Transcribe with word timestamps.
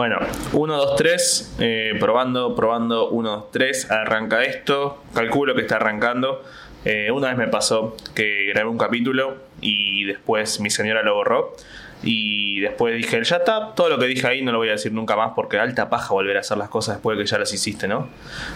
Bueno, 0.00 0.16
1, 0.54 0.76
2, 0.76 0.96
3, 0.96 1.56
probando, 2.00 2.54
probando, 2.54 3.10
1, 3.10 3.30
2, 3.30 3.50
3, 3.50 3.90
arranca 3.90 4.42
esto, 4.44 5.02
calculo 5.12 5.54
que 5.54 5.60
está 5.60 5.76
arrancando. 5.76 6.42
Eh, 6.86 7.10
una 7.10 7.28
vez 7.28 7.36
me 7.36 7.48
pasó 7.48 7.98
que 8.14 8.46
grabé 8.46 8.70
un 8.70 8.78
capítulo 8.78 9.36
y 9.60 10.04
después 10.04 10.58
mi 10.60 10.70
señora 10.70 11.02
lo 11.02 11.16
borró. 11.16 11.54
Y 12.02 12.60
después 12.60 12.96
dije, 12.96 13.22
ya 13.22 13.36
está, 13.36 13.74
todo 13.74 13.90
lo 13.90 13.98
que 13.98 14.06
dije 14.06 14.26
ahí 14.26 14.40
no 14.40 14.52
lo 14.52 14.58
voy 14.58 14.68
a 14.68 14.72
decir 14.72 14.90
nunca 14.90 15.16
más 15.16 15.32
porque 15.36 15.58
alta 15.58 15.90
paja 15.90 16.14
volver 16.14 16.38
a 16.38 16.40
hacer 16.40 16.56
las 16.56 16.70
cosas 16.70 16.94
después 16.94 17.18
de 17.18 17.24
que 17.24 17.28
ya 17.28 17.38
las 17.38 17.52
hiciste, 17.52 17.86
¿no? 17.86 18.08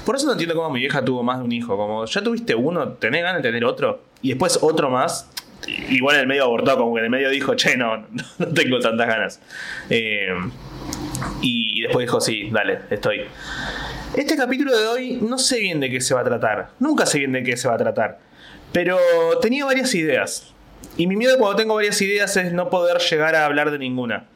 Por 0.06 0.16
eso 0.16 0.24
no 0.24 0.32
entiendo 0.32 0.54
cómo 0.54 0.70
mi 0.70 0.80
vieja 0.80 1.04
tuvo 1.04 1.22
más 1.22 1.40
de 1.40 1.44
un 1.44 1.52
hijo. 1.52 1.76
Como 1.76 2.06
ya 2.06 2.22
tuviste 2.22 2.54
uno, 2.54 2.92
tenés 2.92 3.22
ganas 3.22 3.42
de 3.42 3.50
tener 3.50 3.66
otro. 3.66 4.00
Y 4.22 4.30
después 4.30 4.58
otro 4.62 4.88
más. 4.88 5.28
Igual 5.90 6.16
en 6.16 6.22
el 6.22 6.26
medio 6.26 6.44
abortó, 6.44 6.74
como 6.78 6.94
que 6.94 7.00
en 7.00 7.04
el 7.04 7.10
medio 7.10 7.28
dijo, 7.28 7.54
che, 7.54 7.76
no, 7.76 8.06
no 8.38 8.46
tengo 8.54 8.78
tantas 8.80 9.06
ganas. 9.06 9.40
Eh, 9.90 10.28
y, 11.40 11.82
después 11.82 12.06
dijo, 12.06 12.20
sí, 12.20 12.48
dale, 12.50 12.80
estoy. 12.90 13.22
Este 14.16 14.36
capítulo 14.36 14.76
de 14.78 14.86
hoy 14.86 15.18
no 15.20 15.38
sé 15.38 15.60
bien 15.60 15.80
de 15.80 15.90
qué 15.90 16.00
se 16.00 16.14
va 16.14 16.20
a 16.20 16.24
tratar. 16.24 16.70
Nunca 16.78 17.06
sé 17.06 17.18
bien 17.18 17.32
de 17.32 17.42
qué 17.42 17.56
se 17.56 17.68
va 17.68 17.74
a 17.74 17.78
tratar. 17.78 18.18
Pero 18.72 18.98
tenía 19.40 19.64
varias 19.64 19.94
ideas. 19.94 20.52
Y 20.96 21.06
mi 21.06 21.16
miedo 21.16 21.36
cuando 21.38 21.56
tengo 21.56 21.74
varias 21.74 22.00
ideas 22.00 22.36
es 22.36 22.52
no 22.52 22.70
poder 22.70 22.98
llegar 22.98 23.34
a 23.34 23.44
hablar 23.44 23.70
de 23.70 23.78
ninguna. 23.78 24.26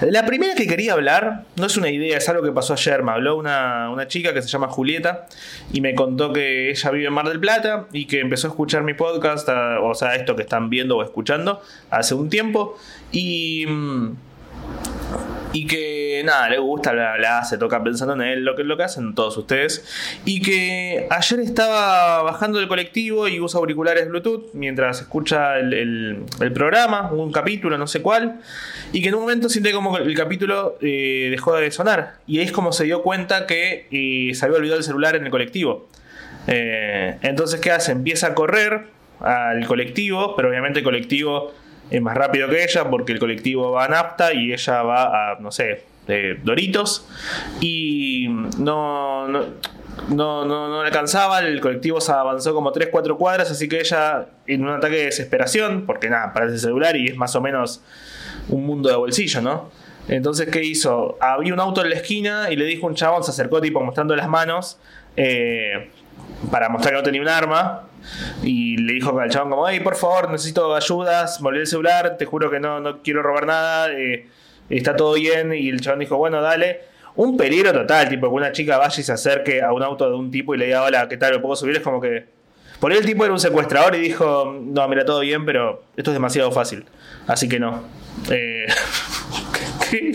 La 0.00 0.26
primera 0.26 0.54
que 0.54 0.66
quería 0.66 0.92
hablar, 0.92 1.44
no 1.56 1.66
es 1.66 1.76
una 1.78 1.88
idea, 1.88 2.18
es 2.18 2.28
algo 2.28 2.42
que 2.42 2.52
pasó 2.52 2.74
ayer. 2.74 3.02
Me 3.02 3.12
habló 3.12 3.36
una, 3.36 3.90
una, 3.90 4.06
chica 4.08 4.34
que 4.34 4.42
se 4.42 4.48
llama 4.48 4.68
Julieta 4.68 5.26
y 5.72 5.80
me 5.80 5.94
contó 5.94 6.32
que 6.32 6.70
ella 6.70 6.90
vive 6.90 7.06
en 7.06 7.12
Mar 7.14 7.28
del 7.28 7.40
Plata 7.40 7.86
y 7.92 8.06
que 8.06 8.20
empezó 8.20 8.48
a 8.48 8.50
escuchar 8.50 8.82
mi 8.82 8.92
podcast, 8.94 9.48
o 9.48 9.94
sea, 9.94 10.14
esto 10.14 10.36
que 10.36 10.42
están 10.42 10.68
viendo 10.68 10.98
o 10.98 11.02
escuchando, 11.02 11.62
hace 11.90 12.14
un 12.14 12.28
tiempo. 12.28 12.76
Y 13.10 13.64
mm, 13.66 14.16
y 15.56 15.66
que 15.66 16.20
nada, 16.22 16.50
le 16.50 16.58
gusta, 16.58 16.92
bla, 16.92 17.42
se 17.42 17.56
toca 17.56 17.82
pensando 17.82 18.12
en 18.12 18.20
él, 18.20 18.44
lo 18.44 18.54
que, 18.54 18.62
lo 18.62 18.76
que 18.76 18.82
hacen 18.82 19.14
todos 19.14 19.38
ustedes. 19.38 20.18
Y 20.26 20.42
que 20.42 21.06
ayer 21.08 21.40
estaba 21.40 22.22
bajando 22.22 22.58
del 22.58 22.68
colectivo 22.68 23.26
y 23.26 23.40
usa 23.40 23.58
auriculares 23.58 24.06
Bluetooth 24.06 24.52
mientras 24.52 25.00
escucha 25.00 25.58
el, 25.58 26.26
programa, 26.52 27.10
un 27.10 27.32
capítulo, 27.32 27.78
no 27.78 27.86
sé 27.86 28.02
cuál. 28.02 28.42
Y 28.92 29.00
que 29.00 29.08
en 29.08 29.14
un 29.14 29.22
momento 29.22 29.48
siente 29.48 29.72
como 29.72 29.96
el 29.96 30.14
capítulo 30.14 30.76
eh, 30.82 31.28
dejó 31.30 31.54
de 31.54 31.70
sonar. 31.70 32.16
Y 32.26 32.40
es 32.40 32.52
como 32.52 32.72
se 32.72 32.84
dio 32.84 33.02
cuenta 33.02 33.46
que 33.46 33.86
eh, 33.90 34.34
se 34.34 34.44
había 34.44 34.58
olvidado 34.58 34.76
el 34.78 34.84
celular 34.84 35.16
en 35.16 35.24
el 35.24 35.30
colectivo. 35.30 35.88
Eh, 36.48 37.16
entonces, 37.22 37.60
¿qué 37.62 37.70
hace? 37.70 37.92
Empieza 37.92 38.26
a 38.26 38.34
correr 38.34 38.88
al 39.20 39.66
colectivo, 39.66 40.36
pero 40.36 40.50
obviamente 40.50 40.80
el 40.80 40.84
colectivo 40.84 41.54
es 41.90 42.02
más 42.02 42.16
rápido 42.16 42.48
que 42.48 42.64
ella 42.64 42.88
porque 42.90 43.12
el 43.12 43.18
colectivo 43.18 43.72
va 43.72 43.84
a 43.84 43.88
Napta 43.88 44.32
y 44.34 44.52
ella 44.52 44.82
va 44.82 45.32
a, 45.32 45.38
no 45.40 45.50
sé, 45.50 45.84
Doritos. 46.42 47.06
Y 47.60 48.28
no, 48.58 49.26
no, 49.28 49.46
no, 50.08 50.44
no, 50.44 50.80
le 50.82 50.86
alcanzaba, 50.86 51.40
el 51.40 51.60
colectivo 51.60 52.00
se 52.00 52.12
avanzó 52.12 52.54
como 52.54 52.72
3-4 52.72 53.16
cuadras, 53.16 53.50
así 53.50 53.68
que 53.68 53.80
ella, 53.80 54.26
en 54.46 54.64
un 54.64 54.70
ataque 54.70 54.96
de 54.96 55.04
desesperación, 55.06 55.84
porque 55.86 56.08
nada, 56.08 56.32
parece 56.32 56.54
el 56.54 56.60
celular 56.60 56.96
y 56.96 57.08
es 57.08 57.16
más 57.16 57.34
o 57.34 57.40
menos 57.40 57.82
un 58.48 58.64
mundo 58.64 58.88
de 58.88 58.96
bolsillo, 58.96 59.40
¿no? 59.40 59.70
Entonces, 60.08 60.48
¿qué 60.48 60.62
hizo? 60.62 61.18
Había 61.20 61.52
un 61.52 61.58
auto 61.58 61.82
en 61.82 61.90
la 61.90 61.96
esquina 61.96 62.50
y 62.50 62.56
le 62.56 62.64
dijo 62.64 62.86
un 62.86 62.94
chabón, 62.94 63.24
se 63.24 63.32
acercó 63.32 63.60
tipo 63.60 63.80
mostrando 63.80 64.14
las 64.14 64.28
manos 64.28 64.78
eh, 65.16 65.90
para 66.50 66.68
mostrar 66.68 66.94
que 66.94 66.98
no 66.98 67.02
tenía 67.02 67.22
un 67.22 67.28
arma. 67.28 67.82
Y 68.42 68.76
le 68.76 68.94
dijo 68.94 69.18
al 69.18 69.30
chabón 69.30 69.50
como, 69.50 69.68
hey, 69.68 69.80
por 69.80 69.96
favor, 69.96 70.30
necesito 70.30 70.74
ayudas, 70.74 71.40
volví 71.40 71.58
el 71.58 71.66
celular, 71.66 72.16
te 72.16 72.24
juro 72.24 72.50
que 72.50 72.60
no, 72.60 72.80
no 72.80 73.02
quiero 73.02 73.22
robar 73.22 73.46
nada, 73.46 73.92
eh, 73.92 74.28
está 74.70 74.94
todo 74.94 75.14
bien. 75.14 75.52
Y 75.52 75.68
el 75.68 75.80
chabón 75.80 76.00
dijo, 76.00 76.16
bueno, 76.16 76.40
dale. 76.40 76.80
Un 77.16 77.38
peligro 77.38 77.72
total, 77.72 78.10
tipo 78.10 78.28
que 78.28 78.34
una 78.34 78.52
chica 78.52 78.76
vaya 78.76 79.00
y 79.00 79.02
se 79.02 79.10
acerque 79.10 79.62
a 79.62 79.72
un 79.72 79.82
auto 79.82 80.08
de 80.08 80.14
un 80.14 80.30
tipo 80.30 80.54
y 80.54 80.58
le 80.58 80.66
diga, 80.66 80.82
hola, 80.82 81.08
¿qué 81.08 81.16
tal? 81.16 81.32
¿Lo 81.32 81.40
puedo 81.40 81.56
subir? 81.56 81.76
Es 81.76 81.82
como 81.82 82.00
que... 82.00 82.26
Por 82.78 82.92
ahí 82.92 82.98
el 82.98 83.06
tipo 83.06 83.24
era 83.24 83.32
un 83.32 83.40
secuestrador 83.40 83.94
y 83.94 84.00
dijo, 84.00 84.54
no, 84.62 84.86
mira, 84.86 85.02
todo 85.06 85.20
bien, 85.20 85.46
pero 85.46 85.84
esto 85.96 86.10
es 86.10 86.14
demasiado 86.14 86.52
fácil. 86.52 86.84
Así 87.26 87.48
que 87.48 87.58
no. 87.58 87.84
Eh, 88.30 88.66
¿Qué? 89.90 90.12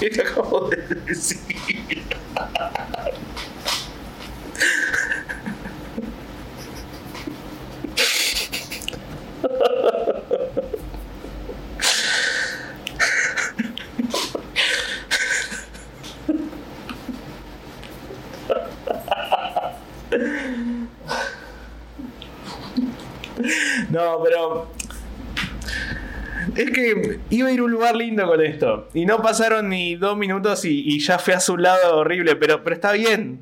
¿Qué 0.00 0.20
acabo 0.20 0.68
de 0.68 0.78
decir? 1.06 1.38
No, 23.96 24.22
pero. 24.22 24.66
Es 26.54 26.70
que 26.70 27.18
iba 27.30 27.48
a 27.48 27.52
ir 27.52 27.60
a 27.60 27.62
un 27.62 27.70
lugar 27.70 27.96
lindo 27.96 28.26
con 28.26 28.42
esto. 28.42 28.88
Y 28.92 29.06
no 29.06 29.22
pasaron 29.22 29.70
ni 29.70 29.94
dos 29.94 30.18
minutos 30.18 30.66
y, 30.66 31.00
ya 31.00 31.18
fui 31.18 31.32
a 31.32 31.40
su 31.40 31.56
lado 31.56 31.96
horrible. 31.96 32.36
Pero, 32.36 32.62
pero 32.62 32.76
está 32.76 32.92
bien. 32.92 33.40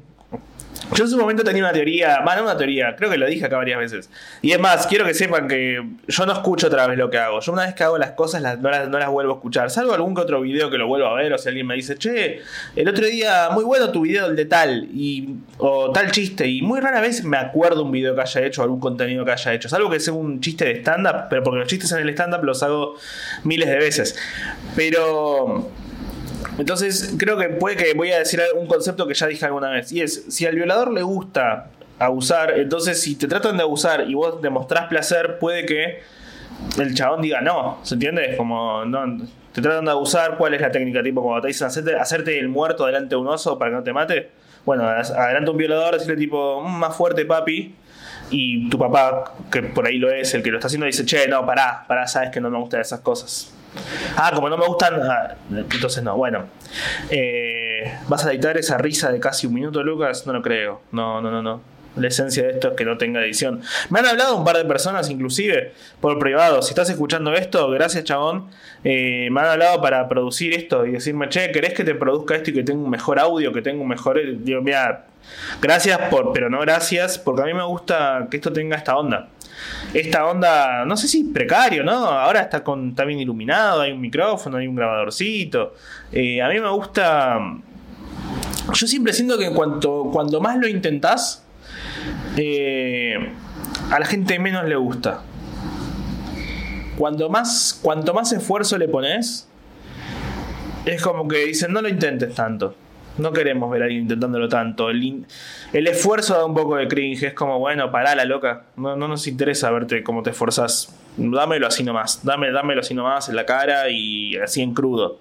Yo 0.95 1.03
en 1.03 1.11
su 1.11 1.19
momento 1.19 1.43
tenía 1.43 1.65
una 1.65 1.73
teoría, 1.73 2.21
bueno, 2.25 2.45
una 2.45 2.57
teoría, 2.57 2.95
creo 2.97 3.11
que 3.11 3.19
lo 3.19 3.27
dije 3.27 3.45
acá 3.45 3.57
varias 3.57 3.81
veces. 3.81 4.11
Y 4.43 4.53
es 4.53 4.61
más, 4.61 4.87
quiero 4.87 5.05
que 5.05 5.13
sepan 5.13 5.49
que 5.49 5.83
yo 6.07 6.27
no 6.27 6.33
escucho 6.33 6.69
otra 6.69 6.87
vez 6.87 6.97
lo 6.97 7.11
que 7.11 7.19
hago. 7.19 7.41
Yo 7.41 7.53
una 7.53 7.67
vez 7.67 7.75
que 7.75 7.83
hago 7.83 7.99
las 7.99 8.13
cosas 8.13 8.41
no, 8.61 8.71
las, 8.71 9.09
vuelvo 9.11 9.33
a 9.33 9.35
escuchar. 9.35 9.71
Salvo 9.71 9.93
algún 9.93 10.15
que 10.15 10.21
otro 10.21 10.41
video 10.41 10.71
que 10.71 10.79
lo 10.79 10.87
vuelvo 10.87 11.09
a 11.09 11.15
ver 11.15 11.33
o 11.33 11.39
si 11.39 11.49
alguien 11.49 11.67
me 11.67 11.75
dice, 11.75 11.97
che, 11.97 12.43
el 12.77 12.89
otro 12.89 13.07
día, 13.07 13.49
muy 13.51 13.65
bueno 13.65 13.91
tu 13.91 14.03
video, 14.03 14.27
el 14.27 14.37
de 14.37 14.45
tal, 14.45 14.85
y, 14.95 15.35
o 15.59 15.91
tal 15.91 16.13
chiste. 16.13 16.47
Y 16.47 16.63
muy 16.63 16.81
rara 16.81 17.01
vez 17.01 17.25
me 17.25 17.39
acuerdo 17.39 17.83
un 17.83 17.91
video 17.91 18.15
que 18.15 18.21
haya 18.21 18.43
hecho 18.43 18.61
o 18.61 18.65
algún 18.65 18.79
contenido 18.79 19.25
que 19.25 19.33
haya 19.33 19.53
hecho. 19.53 19.69
Salvo 19.69 19.91
que 19.91 19.99
sea 19.99 20.13
un 20.13 20.41
chiste 20.41 20.65
de 20.65 20.77
stand-up, 20.81 21.25
pero 21.29 21.43
porque 21.43 21.59
los 21.59 21.69
chistes 21.69 21.91
en 21.91 21.99
el 21.99 22.11
stand-up 22.11 22.45
los 22.45 22.63
hago 22.63 22.95
miles 23.43 23.69
de 23.69 23.79
veces. 23.79 24.17
Pero... 24.77 25.69
Entonces, 26.59 27.15
creo 27.19 27.37
que 27.37 27.49
puede 27.49 27.77
que 27.77 27.95
voy 27.95 28.13
a 28.13 28.19
decir 28.19 28.41
un 28.57 28.67
concepto 28.67 29.07
que 29.07 29.15
ya 29.15 29.27
dije 29.27 29.45
alguna 29.45 29.71
vez. 29.71 29.91
Y 29.93 30.03
es, 30.03 30.27
si 30.29 30.47
al 30.47 30.55
violador 30.55 30.93
le 30.93 31.03
gusta 31.03 31.71
abusar, 31.99 32.59
entonces 32.59 33.01
si 33.01 33.17
te 33.17 33.27
tratan 33.27 33.57
de 33.57 33.63
abusar 33.63 34.09
y 34.09 34.15
vos 34.15 34.41
demostrás 34.43 34.89
placer, 34.89 35.39
puede 35.39 35.67
que 35.67 36.03
el 36.79 36.95
chabón 36.95 37.23
diga 37.23 37.41
no. 37.41 37.79
¿Se 37.83 37.95
entiende? 37.95 38.37
Como 38.37 38.85
no, 38.85 39.27
te 39.53 39.63
tratan 39.63 39.85
de 39.85 39.91
abusar, 39.91 40.37
¿cuál 40.37 40.55
es 40.55 40.61
la 40.61 40.71
técnica? 40.71 41.03
Tipo, 41.03 41.23
cuando 41.23 41.43
te 41.43 41.49
dicen 41.49 41.69
hacerte, 41.69 42.39
el 42.39 42.49
muerto 42.49 42.87
delante 42.87 43.11
de 43.11 43.17
un 43.17 43.29
oso 43.29 43.59
para 43.59 43.71
que 43.71 43.77
no 43.77 43.83
te 43.83 43.93
mate. 43.93 44.31
Bueno, 44.65 44.85
adelante 44.85 45.51
un 45.51 45.57
violador, 45.57 45.95
decirle 45.95 46.17
tipo, 46.17 46.63
mm, 46.63 46.79
más 46.79 46.97
fuerte 46.97 47.25
papi. 47.25 47.75
Y 48.31 48.71
tu 48.71 48.79
papá, 48.79 49.35
que 49.53 49.63
por 49.63 49.87
ahí 49.87 49.99
lo 49.99 50.11
es, 50.11 50.33
el 50.35 50.43
que 50.43 50.51
lo 50.51 50.57
está 50.57 50.69
haciendo, 50.69 50.87
dice, 50.87 51.05
che, 51.05 51.29
no, 51.29 51.45
pará, 51.45 51.85
pará, 51.87 52.07
sabes 52.09 52.31
que 52.31 52.41
no 52.41 52.49
me 52.51 52.59
gustan 52.59 52.81
esas 52.81 53.01
cosas. 53.01 53.53
Ah, 54.17 54.31
como 54.35 54.49
no 54.49 54.57
me 54.57 54.67
gustan. 54.67 54.95
Ah, 55.03 55.35
entonces 55.51 56.03
no, 56.03 56.17
bueno. 56.17 56.45
Eh, 57.11 57.99
¿Vas 58.09 58.25
a 58.27 58.33
editar 58.33 58.57
esa 58.57 58.79
risa 58.79 59.11
de 59.13 59.21
casi 59.21 59.47
un 59.47 59.55
minuto, 59.55 59.83
Lucas? 59.83 60.27
No 60.27 60.33
lo 60.33 60.43
creo. 60.43 60.81
No, 60.93 61.21
no, 61.21 61.31
no, 61.31 61.43
no. 61.43 61.74
La 61.97 62.09
esencia 62.09 62.43
de 62.43 62.51
esto 62.51 62.69
es 62.69 62.75
que 62.77 62.85
no 62.85 62.99
tenga 62.99 63.21
edición. 63.25 63.61
Me 63.91 64.01
han 64.01 64.07
hablado 64.07 64.37
un 64.37 64.45
par 64.45 64.57
de 64.57 64.65
personas, 64.65 65.11
inclusive, 65.11 65.73
por 66.01 66.19
privado. 66.19 66.61
Si 66.63 66.71
estás 66.71 66.91
escuchando 66.91 67.33
esto, 67.35 67.71
gracias, 67.71 68.05
chabón. 68.05 68.47
Eh, 68.83 69.29
me 69.31 69.41
han 69.41 69.47
hablado 69.47 69.81
para 69.81 70.09
producir 70.09 70.55
esto 70.55 70.87
y 70.87 70.93
decirme, 70.93 71.29
che, 71.29 71.53
¿querés 71.53 71.73
que 71.75 71.85
te 71.85 71.95
produzca 71.95 72.35
esto 72.37 72.51
y 72.51 72.55
que 72.55 72.65
tenga 72.65 72.83
un 72.83 72.91
mejor 72.91 73.19
audio, 73.19 73.53
que 73.53 73.63
tenga 73.63 73.81
un 73.81 73.89
mejor. 73.89 74.21
Digo, 74.45 74.61
mira, 74.61 75.07
gracias, 75.61 75.99
por, 76.11 76.33
pero 76.33 76.51
no 76.51 76.61
gracias, 76.61 77.19
porque 77.19 77.43
a 77.43 77.45
mí 77.45 77.55
me 77.55 77.65
gusta 77.65 78.27
que 78.31 78.39
esto 78.39 78.53
tenga 78.53 78.77
esta 78.77 78.97
onda 78.97 79.29
esta 79.93 80.27
onda, 80.27 80.85
no 80.85 80.97
sé 80.97 81.09
si 81.09 81.25
precario, 81.25 81.85
¿no? 81.85 81.93
Ahora 81.93 82.41
está, 82.41 82.65
con, 82.65 82.91
está 82.91 83.05
bien 83.05 83.21
iluminado, 83.21 83.83
hay 83.83 83.93
un 83.93 84.01
micrófono, 84.01 84.57
hay 84.57 84.67
un 84.67 84.75
grabadorcito. 84.75 85.75
Eh, 86.13 86.43
a 86.43 86.49
mí 86.49 86.61
me 86.61 86.71
gusta... 86.71 87.39
Yo 88.73 88.87
siempre 88.87 89.13
siento 89.13 89.39
que 89.39 89.51
cuanto, 89.53 90.11
cuando 90.13 90.41
más 90.41 90.57
lo 90.59 90.67
intentás, 90.67 91.44
eh, 92.37 93.33
a 93.91 93.99
la 93.99 94.07
gente 94.07 94.39
menos 94.39 94.65
le 94.67 94.77
gusta. 94.77 95.23
Cuando 96.97 97.29
más, 97.29 97.79
cuanto 97.83 98.15
más 98.15 98.33
esfuerzo 98.33 98.79
le 98.79 98.89
pones, 98.89 99.49
es 100.85 101.03
como 101.03 101.27
que 101.29 101.45
dicen, 101.47 101.73
no 101.73 101.83
lo 101.83 101.89
intentes 101.89 102.35
tanto. 102.35 102.75
No 103.17 103.33
queremos 103.33 103.71
ver 103.71 103.83
a 103.83 103.85
alguien 103.85 104.03
intentándolo 104.03 104.49
tanto. 104.49 104.91
El, 104.91 105.27
esfuerzo 105.73 106.35
da 106.35 106.45
un 106.45 106.55
poco 106.55 106.77
de 106.77 106.89
cringe. 106.89 107.23
Es 107.23 107.35
como, 107.35 107.61
bueno, 107.61 107.91
pará 107.93 108.15
la 108.15 108.25
loca. 108.25 108.65
No, 108.77 108.97
nos 108.97 109.27
interesa 109.27 109.71
verte 109.71 110.03
cómo 110.03 110.23
te 110.23 110.31
esforzas. 110.31 110.95
Dámelo 111.17 111.67
así 111.69 111.85
nomás. 111.85 112.25
Dame, 112.25 112.51
dámelo 112.51 112.81
así 112.81 112.93
nomás 112.93 113.29
en 113.29 113.37
la 113.37 113.47
cara 113.47 113.89
y 113.89 114.37
así 114.37 114.63
en 114.63 114.75
crudo. 114.75 115.21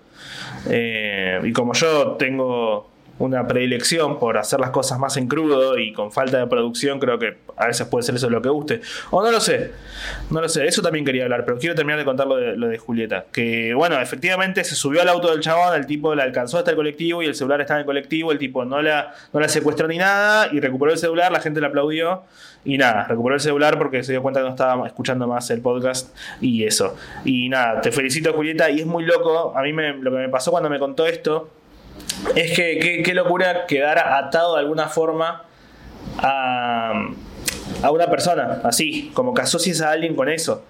Eh, 0.69 1.39
y 1.43 1.53
como 1.53 1.73
yo 1.73 2.13
tengo 2.13 2.89
una 3.19 3.47
predilección 3.47 4.17
por 4.17 4.37
hacer 4.37 4.59
las 4.59 4.71
cosas 4.71 4.99
más 4.99 5.17
en 5.17 5.27
crudo 5.27 5.77
y 5.77 5.93
con 5.93 6.11
falta 6.11 6.39
de 6.39 6.47
producción, 6.47 6.99
creo 6.99 7.19
que 7.19 7.37
a 7.55 7.67
veces 7.67 7.87
puede 7.87 8.03
ser 8.03 8.15
eso 8.15 8.29
lo 8.29 8.41
que 8.41 8.49
guste. 8.49 8.81
O 9.11 9.23
no 9.23 9.31
lo 9.31 9.39
sé, 9.39 9.71
no 10.31 10.41
lo 10.41 10.49
sé, 10.49 10.65
eso 10.65 10.81
también 10.81 11.05
quería 11.05 11.23
hablar, 11.23 11.45
pero 11.45 11.57
quiero 11.59 11.75
terminar 11.75 11.99
de 11.99 12.05
contar 12.05 12.27
lo 12.27 12.37
de, 12.37 12.57
lo 12.57 12.67
de 12.67 12.77
Julieta. 12.77 13.25
Que 13.31 13.73
bueno, 13.73 13.99
efectivamente 13.99 14.63
se 14.63 14.75
subió 14.75 15.01
al 15.01 15.09
auto 15.09 15.31
del 15.31 15.41
chabón, 15.41 15.75
el 15.75 15.85
tipo 15.85 16.15
la 16.15 16.23
alcanzó 16.23 16.57
hasta 16.57 16.71
el 16.71 16.77
colectivo 16.77 17.21
y 17.21 17.27
el 17.27 17.35
celular 17.35 17.61
estaba 17.61 17.79
en 17.79 17.81
el 17.81 17.85
colectivo, 17.85 18.31
el 18.31 18.39
tipo 18.39 18.65
no 18.65 18.81
la, 18.81 19.13
no 19.31 19.39
la 19.39 19.47
secuestró 19.47 19.87
ni 19.87 19.97
nada 19.97 20.49
y 20.51 20.59
recuperó 20.59 20.91
el 20.91 20.97
celular, 20.97 21.31
la 21.31 21.39
gente 21.39 21.61
le 21.61 21.67
aplaudió. 21.67 22.23
Y 22.65 22.77
nada, 22.77 23.05
recuperó 23.09 23.35
el 23.35 23.41
celular 23.41 23.77
porque 23.77 24.03
se 24.03 24.13
dio 24.13 24.21
cuenta 24.21 24.39
que 24.39 24.45
no 24.45 24.51
estaba 24.51 24.87
escuchando 24.87 25.27
más 25.27 25.49
el 25.51 25.59
podcast 25.59 26.15
y 26.39 26.63
eso. 26.63 26.95
Y 27.25 27.49
nada, 27.49 27.81
te 27.81 27.91
felicito 27.91 28.31
Julieta 28.31 28.69
y 28.69 28.79
es 28.79 28.85
muy 28.85 29.03
loco. 29.03 29.53
A 29.55 29.61
mí 29.63 29.73
me, 29.73 29.93
lo 29.97 30.11
que 30.11 30.17
me 30.17 30.29
pasó 30.29 30.51
cuando 30.51 30.69
me 30.69 30.79
contó 30.79 31.05
esto 31.05 31.49
es 32.35 32.55
que 32.55 33.01
qué 33.03 33.13
locura 33.13 33.65
quedar 33.67 33.99
atado 33.99 34.55
de 34.55 34.61
alguna 34.61 34.87
forma 34.87 35.43
a, 36.17 36.93
a 37.81 37.91
una 37.91 38.09
persona, 38.09 38.61
así, 38.63 39.11
como 39.13 39.33
que 39.33 39.41
asocias 39.41 39.81
a 39.81 39.91
alguien 39.91 40.15
con 40.15 40.29
eso. 40.29 40.63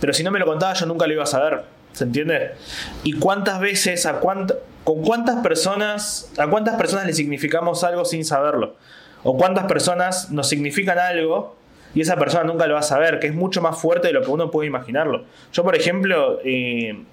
Pero 0.00 0.12
si 0.12 0.22
no 0.22 0.30
me 0.30 0.38
lo 0.38 0.46
contaba 0.46 0.72
yo 0.74 0.86
nunca 0.86 1.06
lo 1.06 1.12
iba 1.12 1.22
a 1.22 1.26
saber, 1.26 1.64
¿se 1.92 2.04
entiende? 2.04 2.52
¿Y 3.02 3.14
cuántas 3.14 3.60
veces, 3.60 4.06
a 4.06 4.20
con 4.20 4.46
cuántas 5.02 5.42
personas, 5.42 6.32
a 6.38 6.46
cuántas 6.48 6.76
personas 6.76 7.06
le 7.06 7.12
significamos 7.12 7.84
algo 7.84 8.04
sin 8.04 8.24
saberlo? 8.24 8.76
¿O 9.22 9.36
cuántas 9.36 9.66
personas 9.66 10.30
nos 10.30 10.48
significan 10.48 10.98
algo 10.98 11.56
y 11.94 12.00
esa 12.00 12.16
persona 12.16 12.44
nunca 12.44 12.66
lo 12.66 12.74
va 12.74 12.80
a 12.80 12.84
saber, 12.84 13.18
que 13.18 13.26
es 13.26 13.34
mucho 13.34 13.60
más 13.60 13.78
fuerte 13.78 14.08
de 14.08 14.14
lo 14.14 14.22
que 14.22 14.30
uno 14.30 14.50
puede 14.50 14.66
imaginarlo? 14.68 15.24
Yo, 15.52 15.62
por 15.62 15.76
ejemplo, 15.76 16.40
eh, 16.44 17.04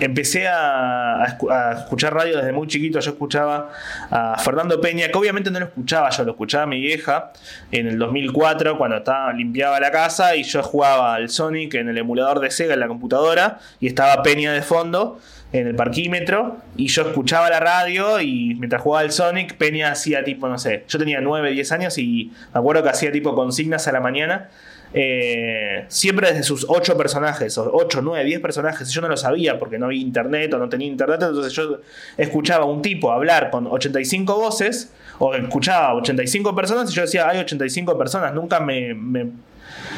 empecé 0.00 0.46
a, 0.48 1.36
escuchar 1.78 2.14
radio 2.14 2.36
desde 2.36 2.52
muy 2.52 2.66
chiquito. 2.66 3.00
Yo 3.00 3.10
escuchaba 3.10 3.70
a 4.10 4.38
Fernando 4.38 4.80
Peña, 4.80 5.08
que 5.08 5.18
obviamente 5.18 5.50
no 5.50 5.58
lo 5.60 5.66
escuchaba 5.66 6.10
yo, 6.10 6.24
lo 6.24 6.32
escuchaba 6.32 6.66
mi 6.66 6.80
vieja 6.80 7.32
en 7.70 7.88
el 7.88 7.98
2004 7.98 8.78
cuando 8.78 8.98
estaba, 8.98 9.32
limpiaba 9.32 9.80
la 9.80 9.90
casa 9.90 10.36
y 10.36 10.42
yo 10.42 10.62
jugaba 10.62 11.14
al 11.14 11.28
Sonic 11.28 11.74
en 11.74 11.88
el 11.88 11.98
emulador 11.98 12.40
de 12.40 12.50
Sega 12.50 12.74
en 12.74 12.80
la 12.80 12.88
computadora 12.88 13.58
y 13.80 13.86
estaba 13.86 14.22
Peña 14.22 14.52
de 14.52 14.62
fondo 14.62 15.20
en 15.52 15.66
el 15.66 15.74
parquímetro 15.74 16.58
y 16.76 16.88
yo 16.88 17.02
escuchaba 17.02 17.48
la 17.48 17.60
radio 17.60 18.20
y 18.20 18.54
mientras 18.56 18.82
jugaba 18.82 19.00
al 19.00 19.12
Sonic 19.12 19.56
Peña 19.56 19.90
hacía 19.90 20.22
tipo, 20.22 20.48
no 20.48 20.58
sé, 20.58 20.84
yo 20.88 20.98
tenía 20.98 21.20
9, 21.20 21.50
10 21.52 21.72
años 21.72 21.98
y 21.98 22.32
me 22.52 22.60
acuerdo 22.60 22.82
que 22.82 22.90
hacía 22.90 23.10
tipo 23.12 23.34
consignas 23.34 23.88
a 23.88 23.92
la 23.92 24.00
mañana 24.00 24.48
eh, 24.94 25.84
siempre 25.88 26.28
desde 26.28 26.42
sus 26.42 26.66
8 26.68 26.96
personajes, 26.96 27.56
o 27.58 27.70
8, 27.72 28.00
9, 28.02 28.24
10 28.24 28.40
personajes. 28.40 28.90
Yo 28.90 29.00
no 29.00 29.08
lo 29.08 29.16
sabía 29.16 29.58
porque 29.58 29.78
no 29.78 29.86
había 29.86 30.00
internet 30.00 30.52
o 30.54 30.58
no 30.58 30.68
tenía 30.68 30.86
internet, 30.86 31.22
entonces 31.22 31.52
yo 31.52 31.80
escuchaba 32.16 32.64
a 32.64 32.66
un 32.66 32.82
tipo 32.82 33.12
hablar 33.12 33.50
con 33.50 33.66
85 33.66 34.34
voces, 34.34 34.92
o 35.18 35.34
escuchaba 35.34 35.88
a 35.88 35.94
85 35.94 36.54
personas 36.54 36.90
y 36.90 36.94
yo 36.94 37.02
decía, 37.02 37.28
hay 37.28 37.38
85 37.38 37.98
personas. 37.98 38.32
Nunca 38.34 38.60
me, 38.60 38.94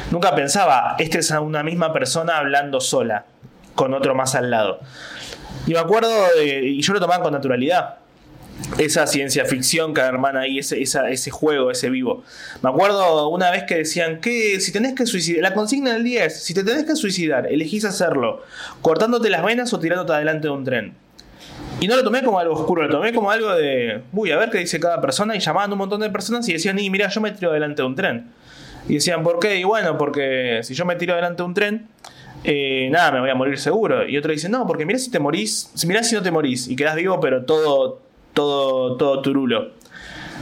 nunca 0.09 0.35
pensaba, 0.35 0.95
esta 0.99 1.19
es 1.19 1.31
una 1.31 1.63
misma 1.63 1.93
persona 1.93 2.37
hablando 2.37 2.81
sola, 2.81 3.25
con 3.75 3.93
otro 3.93 4.15
más 4.15 4.35
al 4.35 4.49
lado. 4.49 4.79
Y 5.67 5.73
me 5.73 5.79
acuerdo, 5.79 6.09
y 6.43 6.81
yo 6.81 6.93
lo 6.93 6.99
tomaba 6.99 7.23
con 7.23 7.33
naturalidad 7.33 8.00
esa 8.77 9.07
ciencia 9.07 9.45
ficción 9.45 9.93
que 9.93 10.01
hermana 10.01 10.41
ahí, 10.41 10.59
ese, 10.59 10.81
ese 10.81 11.31
juego, 11.31 11.71
ese 11.71 11.89
vivo. 11.89 12.23
Me 12.61 12.69
acuerdo 12.69 13.29
una 13.29 13.51
vez 13.51 13.63
que 13.63 13.75
decían 13.75 14.21
que 14.21 14.59
si 14.59 14.71
tenés 14.71 14.93
que 14.93 15.05
suicidar, 15.05 15.41
la 15.41 15.53
consigna 15.53 15.93
del 15.93 16.03
10, 16.03 16.43
si 16.43 16.53
te 16.53 16.63
tenés 16.63 16.85
que 16.85 16.95
suicidar, 16.95 17.47
elegís 17.51 17.85
hacerlo 17.85 18.43
cortándote 18.81 19.29
las 19.29 19.43
venas 19.43 19.73
o 19.73 19.79
tirándote 19.79 20.13
adelante 20.13 20.47
de 20.47 20.53
un 20.53 20.63
tren. 20.63 20.93
Y 21.79 21.87
no 21.87 21.95
lo 21.95 22.03
tomé 22.03 22.21
como 22.23 22.39
algo 22.39 22.53
oscuro, 22.53 22.83
lo 22.83 22.89
tomé 22.89 23.13
como 23.13 23.31
algo 23.31 23.53
de, 23.55 24.01
uy, 24.13 24.31
a 24.31 24.37
ver 24.37 24.49
qué 24.51 24.59
dice 24.59 24.79
cada 24.79 25.01
persona 25.01 25.35
y 25.35 25.39
llamaban 25.39 25.71
un 25.71 25.79
montón 25.79 26.01
de 26.01 26.09
personas 26.09 26.47
y 26.47 26.53
decían, 26.53 26.77
y 26.77 26.89
mira, 26.89 27.07
yo 27.09 27.21
me 27.21 27.31
tiro 27.31 27.51
adelante 27.51 27.81
de 27.81 27.87
un 27.87 27.95
tren. 27.95 28.31
Y 28.87 28.95
decían, 28.95 29.23
¿por 29.23 29.39
qué? 29.39 29.57
Y 29.57 29.63
bueno, 29.63 29.97
porque 29.97 30.61
si 30.63 30.73
yo 30.73 30.85
me 30.85 30.95
tiro 30.95 31.13
adelante 31.13 31.41
de 31.41 31.47
un 31.47 31.53
tren, 31.53 31.87
eh, 32.43 32.89
nada, 32.91 33.11
me 33.11 33.19
voy 33.19 33.29
a 33.29 33.35
morir 33.35 33.57
seguro. 33.57 34.07
Y 34.07 34.17
otro 34.17 34.31
dice, 34.31 34.49
no, 34.49 34.65
porque 34.67 34.85
mira 34.85 34.99
si 34.99 35.11
te 35.11 35.19
morís, 35.19 35.71
mira 35.85 36.03
si 36.03 36.15
no 36.15 36.21
te 36.21 36.31
morís 36.31 36.67
y 36.67 36.75
quedás 36.75 36.95
vivo, 36.95 37.19
pero 37.19 37.45
todo 37.45 38.01
todo, 38.33 38.97
todo 38.97 39.21
turulo. 39.21 39.71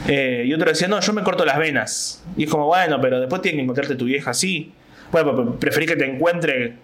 Eh, 0.08 0.44
y 0.46 0.54
otro 0.54 0.70
decía, 0.70 0.88
no, 0.88 1.00
yo 1.00 1.12
me 1.12 1.22
corto 1.22 1.44
las 1.44 1.58
venas. 1.58 2.24
Y 2.36 2.44
es 2.44 2.50
como, 2.50 2.66
bueno, 2.66 3.00
pero 3.00 3.20
después 3.20 3.42
tiene 3.42 3.56
que 3.56 3.62
encontrarte 3.62 3.96
tu 3.96 4.06
vieja 4.06 4.30
así. 4.30 4.72
Bueno, 5.12 5.56
preferí 5.58 5.86
que 5.86 5.96
te 5.96 6.06
encuentre 6.06 6.76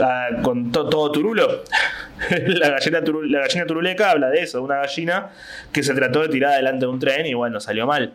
ah, 0.00 0.28
con 0.42 0.72
todo 0.72 1.10
turulo. 1.12 1.62
la, 2.46 2.70
gallina 2.70 3.00
la 3.28 3.40
gallina 3.40 3.66
turuleca 3.66 4.10
habla 4.10 4.30
de 4.30 4.42
eso, 4.42 4.58
de 4.58 4.64
una 4.64 4.76
gallina 4.76 5.30
que 5.72 5.82
se 5.82 5.94
trató 5.94 6.22
de 6.22 6.28
tirar 6.28 6.52
adelante 6.52 6.86
de 6.86 6.92
un 6.92 6.98
tren 6.98 7.26
y 7.26 7.34
bueno, 7.34 7.60
salió 7.60 7.86
mal. 7.86 8.14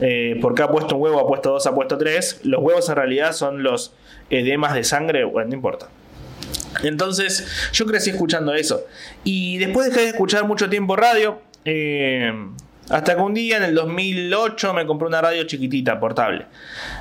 Eh, 0.00 0.38
porque 0.40 0.62
ha 0.62 0.68
puesto 0.68 0.94
un 0.94 1.02
huevo, 1.02 1.20
ha 1.20 1.26
puesto 1.26 1.50
dos, 1.50 1.66
ha 1.66 1.74
puesto 1.74 1.98
tres. 1.98 2.40
Los 2.44 2.62
huevos 2.62 2.88
en 2.88 2.96
realidad 2.96 3.32
son 3.32 3.62
los 3.62 3.94
edemas 4.30 4.74
de 4.74 4.84
sangre, 4.84 5.24
bueno, 5.24 5.50
no 5.50 5.54
importa. 5.56 5.88
Entonces, 6.82 7.70
yo 7.72 7.86
crecí 7.86 8.10
escuchando 8.10 8.54
eso. 8.54 8.84
Y 9.24 9.58
después 9.58 9.88
dejé 9.88 10.02
de 10.02 10.08
escuchar 10.08 10.44
mucho 10.44 10.68
tiempo 10.68 10.94
radio. 10.94 11.40
Eh, 11.70 12.32
hasta 12.88 13.14
que 13.14 13.20
un 13.20 13.34
día, 13.34 13.58
en 13.58 13.64
el 13.64 13.74
2008, 13.74 14.72
me 14.72 14.86
compré 14.86 15.06
una 15.06 15.20
radio 15.20 15.44
chiquitita, 15.44 16.00
portable. 16.00 16.46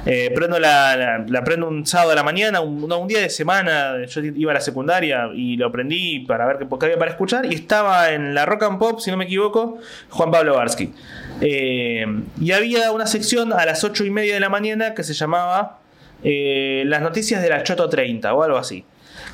Eh, 0.06 0.30
prendo 0.36 0.60
la, 0.60 1.24
la, 1.26 1.44
prendo 1.46 1.70
un 1.70 1.86
sábado 1.88 2.12
a 2.12 2.16
la 2.16 2.24
mañana, 2.24 2.60
un, 2.60 3.08
día 3.08 3.22
de 3.22 3.30
semana. 3.30 4.04
Yo 4.06 4.22
iba 4.22 4.52
a 4.52 4.56
la 4.56 4.60
secundaria 4.60 5.30
y 5.34 5.56
lo 5.56 5.72
prendí 5.72 6.20
para 6.20 6.46
ver 6.46 6.58
qué, 6.58 6.86
había 6.86 6.98
para 6.98 7.12
escuchar. 7.12 7.46
Y 7.46 7.56
estaba 7.56 8.12
en 8.12 8.34
la 8.34 8.46
Rock 8.46 8.64
and 8.64 8.80
Pop, 8.80 9.00
si 9.00 9.10
no 9.10 9.16
me 9.16 9.24
equivoco, 9.24 9.78
Juan 10.10 10.30
Pablo 10.30 10.56
Barsky. 10.56 10.92
Eh, 11.40 12.06
y 12.42 12.52
había 12.52 12.92
una 12.92 13.08
sección 13.08 13.54
a 13.54 13.66
las 13.66 13.86
8 13.86 14.04
y 14.04 14.10
media 14.10 14.34
de 14.34 14.42
la 14.42 14.50
mañana 14.50 14.94
que 14.94 15.04
se 15.04 15.14
llamaba 15.14 15.80
Las 16.22 17.02
noticias 17.02 17.42
de 17.42 17.48
la 17.48 17.64
Choto 17.64 17.88
30 17.88 18.34
o 18.34 18.44
algo 18.44 18.58
así. 18.58 18.84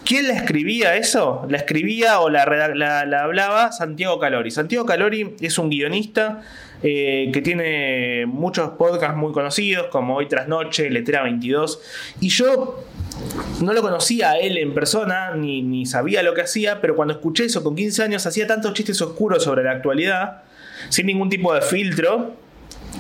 ¿Quién 0.06 0.28
la 0.28 0.34
escribía 0.34 0.96
eso? 0.98 1.46
La 1.50 1.58
escribía 1.58 2.20
o 2.20 2.30
la, 2.30 2.46
la, 2.76 3.24
hablaba 3.24 3.72
Santiago 3.72 4.20
Calori. 4.20 4.52
Santiago 4.52 4.86
Calori 4.86 5.36
es 5.40 5.58
un 5.58 5.70
guionista 5.70 6.42
eh, 6.82 7.30
que 7.34 7.42
tiene 7.42 8.26
muchos 8.26 8.72
podcasts 8.72 9.16
muy 9.16 9.32
conocidos, 9.32 9.88
como 9.88 10.18
Hoy 10.18 10.28
tras 10.28 10.50
Noche, 10.50 10.90
Letra 10.90 11.24
22. 11.24 11.82
Y 12.20 12.30
yo 12.30 12.84
no 13.62 13.74
lo 13.74 13.82
conocía 13.82 14.32
a 14.32 14.38
él 14.40 14.58
en 14.58 14.74
persona, 14.74 15.36
ni, 15.36 15.62
ni 15.62 15.86
sabía 15.86 16.22
lo 16.22 16.34
que 16.34 16.42
hacía, 16.42 16.82
pero 16.82 16.96
cuando 16.96 17.14
escuché 17.14 17.46
eso 17.46 17.64
con 17.64 17.76
15 17.76 18.04
años 18.04 18.26
hacía 18.26 18.46
tantos 18.46 18.74
chistes 18.74 19.02
oscuros 19.02 19.44
sobre 19.44 19.64
la 19.64 19.72
actualidad, 19.72 20.44
sin 20.90 21.06
ningún 21.06 21.30
tipo 21.30 21.54
de 21.54 21.62
filtro, 21.62 22.36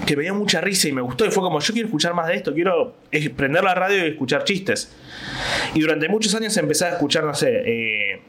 que 0.06 0.18
me 0.18 0.24
dio 0.24 0.36
mucha 0.36 0.62
risa 0.62 0.88
y 0.88 0.92
me 0.92 1.02
gustó 1.02 1.26
y 1.26 1.32
fue 1.32 1.44
como 1.44 1.60
yo 1.60 1.74
quiero 1.74 1.88
escuchar 1.88 2.14
más 2.14 2.28
de 2.28 2.36
esto, 2.36 2.54
quiero 2.54 2.96
prender 3.36 3.64
la 3.64 3.76
radio 3.76 4.06
y 4.06 4.10
escuchar 4.10 4.44
chistes. 4.44 4.94
Y 5.74 5.82
durante 5.82 6.10
muchos 6.10 6.34
años 6.36 6.56
empecé 6.58 6.86
a 6.86 6.90
escuchar, 6.90 7.24
no 7.24 7.34
sé, 7.34 7.64
eh, 7.66 8.22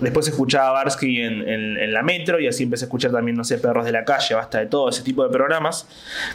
después 0.00 0.26
escuchaba 0.28 0.72
Barsky 0.72 1.20
en, 1.20 1.92
la 1.92 2.02
metro 2.02 2.40
y 2.40 2.46
así 2.46 2.64
empecé 2.64 2.84
a 2.84 2.86
escuchar 2.86 3.12
también, 3.12 3.36
no 3.36 3.44
sé, 3.44 3.58
Perros 3.58 3.84
de 3.84 3.92
la 3.92 4.04
Calle, 4.04 4.34
basta 4.34 4.58
de 4.58 4.66
todo 4.66 4.88
ese 4.88 5.02
tipo 5.02 5.22
de 5.22 5.30
programas 5.30 5.86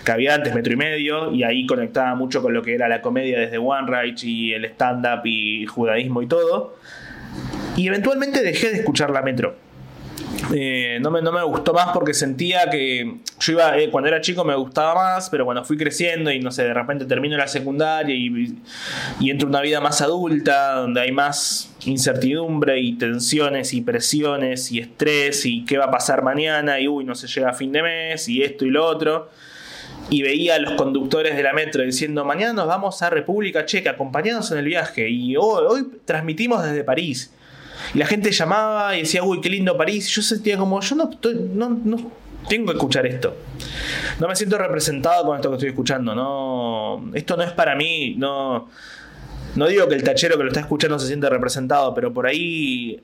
que 0.03 0.11
había 0.11 0.35
antes, 0.35 0.53
Metro 0.53 0.73
y 0.73 0.77
Medio, 0.77 1.31
y 1.33 1.43
ahí 1.43 1.65
conectaba 1.65 2.15
mucho 2.15 2.41
con 2.41 2.53
lo 2.53 2.61
que 2.61 2.75
era 2.75 2.87
la 2.87 3.01
comedia 3.01 3.39
desde 3.39 3.57
One 3.57 3.87
Right 3.87 4.23
y 4.23 4.53
el 4.53 4.65
stand-up 4.65 5.21
y 5.25 5.65
judaísmo 5.65 6.21
y 6.21 6.27
todo. 6.27 6.75
Y 7.75 7.87
eventualmente 7.87 8.41
dejé 8.41 8.71
de 8.71 8.77
escuchar 8.77 9.09
la 9.09 9.21
metro 9.21 9.64
eh, 10.53 10.99
no, 11.01 11.09
me, 11.09 11.21
no 11.21 11.31
me 11.31 11.43
gustó 11.43 11.73
más 11.73 11.87
porque 11.93 12.13
sentía 12.13 12.69
que 12.69 13.17
yo 13.39 13.53
iba, 13.53 13.77
eh, 13.77 13.89
cuando 13.89 14.09
era 14.09 14.21
chico 14.21 14.43
me 14.43 14.55
gustaba 14.55 14.93
más, 14.93 15.29
pero 15.29 15.45
cuando 15.45 15.63
fui 15.63 15.77
creciendo 15.77 16.31
y 16.31 16.39
no 16.39 16.51
sé, 16.51 16.63
de 16.63 16.73
repente 16.73 17.05
termino 17.05 17.35
la 17.37 17.47
secundaria 17.47 18.13
y, 18.13 18.55
y 19.19 19.31
entro 19.31 19.47
una 19.47 19.61
vida 19.61 19.81
más 19.81 20.01
adulta, 20.01 20.73
donde 20.73 21.01
hay 21.01 21.11
más 21.11 21.73
incertidumbre 21.85 22.79
y 22.79 22.93
tensiones 22.93 23.73
y 23.73 23.81
presiones 23.81 24.71
y 24.71 24.79
estrés 24.79 25.45
y 25.45 25.65
qué 25.65 25.77
va 25.77 25.85
a 25.85 25.91
pasar 25.91 26.21
mañana 26.21 26.79
y 26.79 26.87
uy, 26.87 27.05
no 27.05 27.15
se 27.15 27.27
llega 27.27 27.49
a 27.49 27.53
fin 27.53 27.71
de 27.71 27.81
mes 27.81 28.27
y 28.27 28.43
esto 28.43 28.65
y 28.65 28.69
lo 28.69 28.85
otro. 28.85 29.29
Y 30.07 30.21
veía 30.21 30.55
a 30.55 30.59
los 30.59 30.73
conductores 30.73 31.35
de 31.35 31.41
la 31.41 31.53
metro 31.53 31.81
diciendo, 31.81 32.23
mañana 32.25 32.53
nos 32.53 32.67
vamos 32.67 33.01
a 33.01 33.09
República 33.09 33.65
Checa, 33.65 33.91
acompañados 33.91 34.51
en 34.51 34.59
el 34.59 34.65
viaje. 34.65 35.09
Y 35.09 35.35
hoy, 35.35 35.63
hoy 35.67 35.87
transmitimos 36.05 36.63
desde 36.63 36.83
París. 36.83 37.31
Y 37.93 37.97
la 37.97 38.05
gente 38.05 38.31
llamaba 38.31 38.95
y 38.95 39.01
decía, 39.01 39.23
uy, 39.23 39.41
qué 39.41 39.49
lindo 39.49 39.77
París. 39.77 40.07
Yo 40.07 40.21
sentía 40.21 40.57
como, 40.57 40.79
yo 40.81 40.95
no, 40.95 41.09
estoy, 41.09 41.35
no, 41.53 41.69
no 41.69 42.11
tengo 42.47 42.67
que 42.67 42.73
escuchar 42.73 43.05
esto. 43.05 43.35
No 44.19 44.27
me 44.27 44.35
siento 44.35 44.57
representado 44.57 45.25
con 45.25 45.35
esto 45.35 45.49
que 45.49 45.55
estoy 45.55 45.69
escuchando. 45.69 46.15
No, 46.15 47.11
esto 47.13 47.37
no 47.37 47.43
es 47.43 47.51
para 47.51 47.75
mí. 47.75 48.15
No, 48.17 48.69
no 49.55 49.67
digo 49.67 49.87
que 49.87 49.95
el 49.95 50.03
tachero 50.03 50.37
que 50.37 50.43
lo 50.43 50.49
está 50.49 50.61
escuchando 50.61 50.99
se 50.99 51.07
siente 51.07 51.29
representado, 51.29 51.93
pero 51.93 52.13
por 52.13 52.27
ahí 52.27 53.01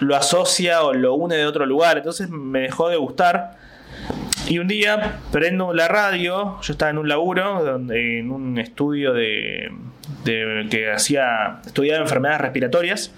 lo 0.00 0.16
asocia 0.16 0.82
o 0.82 0.94
lo 0.94 1.14
une 1.14 1.36
de 1.36 1.46
otro 1.46 1.66
lugar. 1.66 1.98
Entonces 1.98 2.30
me 2.30 2.60
dejó 2.60 2.88
de 2.88 2.96
gustar. 2.96 3.56
Y 4.48 4.58
un 4.58 4.66
día 4.66 5.20
prendo 5.30 5.74
la 5.74 5.88
radio, 5.88 6.58
yo 6.62 6.72
estaba 6.72 6.90
en 6.90 6.96
un 6.96 7.06
laburo, 7.06 7.76
en 7.90 8.30
un 8.30 8.58
estudio 8.58 9.12
de, 9.12 9.70
que 10.24 10.90
hacía, 10.90 11.60
estudiaba 11.66 12.00
enfermedades 12.00 12.40
respiratorias, 12.40 13.12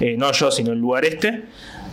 eh, 0.00 0.16
no 0.18 0.32
yo, 0.32 0.50
sino 0.50 0.72
el 0.72 0.80
lugar 0.80 1.04
este, 1.04 1.44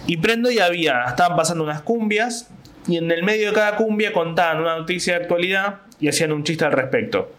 y 0.08 0.18
prendo 0.18 0.50
y 0.50 0.58
había, 0.58 1.04
estaban 1.08 1.38
pasando 1.38 1.64
unas 1.64 1.84
cumbias 1.84 2.50
y 2.88 2.98
en 2.98 3.12
el 3.12 3.22
medio 3.22 3.50
de 3.50 3.54
cada 3.54 3.76
cumbia 3.76 4.12
contaban 4.12 4.60
una 4.60 4.78
noticia 4.78 5.16
de 5.16 5.22
actualidad 5.22 5.82
y 6.00 6.08
hacían 6.08 6.32
un 6.32 6.44
chiste 6.44 6.66
al 6.66 6.72
respecto. 6.72 7.32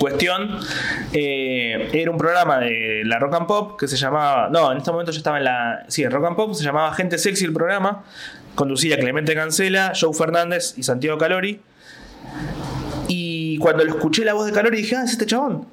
Cuestión, 0.00 0.58
eh, 1.12 1.90
era 1.92 2.10
un 2.10 2.18
programa 2.18 2.58
de 2.58 3.02
la 3.04 3.20
Rock 3.20 3.34
and 3.34 3.46
Pop 3.46 3.78
que 3.78 3.86
se 3.86 3.96
llamaba, 3.96 4.48
no, 4.50 4.72
en 4.72 4.78
este 4.78 4.90
momento 4.90 5.12
ya 5.12 5.18
estaba 5.18 5.38
en 5.38 5.44
la, 5.44 5.84
sí, 5.86 6.02
en 6.02 6.10
Rock 6.10 6.26
and 6.26 6.36
Pop 6.36 6.54
se 6.54 6.64
llamaba 6.64 6.92
Gente 6.92 7.18
Sexy 7.18 7.44
el 7.44 7.52
programa, 7.52 8.02
conducía 8.56 8.98
Clemente 8.98 9.34
Cancela, 9.34 9.92
Joe 9.98 10.12
Fernández 10.12 10.74
y 10.76 10.82
Santiago 10.82 11.16
Calori. 11.18 11.60
Y 13.06 13.58
cuando 13.58 13.84
lo 13.84 13.92
escuché 13.92 14.24
la 14.24 14.34
voz 14.34 14.46
de 14.46 14.52
Calori 14.52 14.78
dije, 14.78 14.96
ah, 14.96 15.04
es 15.04 15.12
este 15.12 15.26
chabón. 15.26 15.66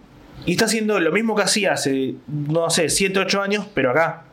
Y 0.46 0.52
está 0.52 0.66
haciendo 0.66 1.00
lo 1.00 1.12
mismo 1.12 1.36
que 1.36 1.42
hacía 1.42 1.74
hace, 1.74 2.16
no 2.28 2.70
sé, 2.70 2.90
7, 2.90 3.18
8 3.18 3.42
años, 3.42 3.66
pero 3.74 3.90
acá. 3.90 4.26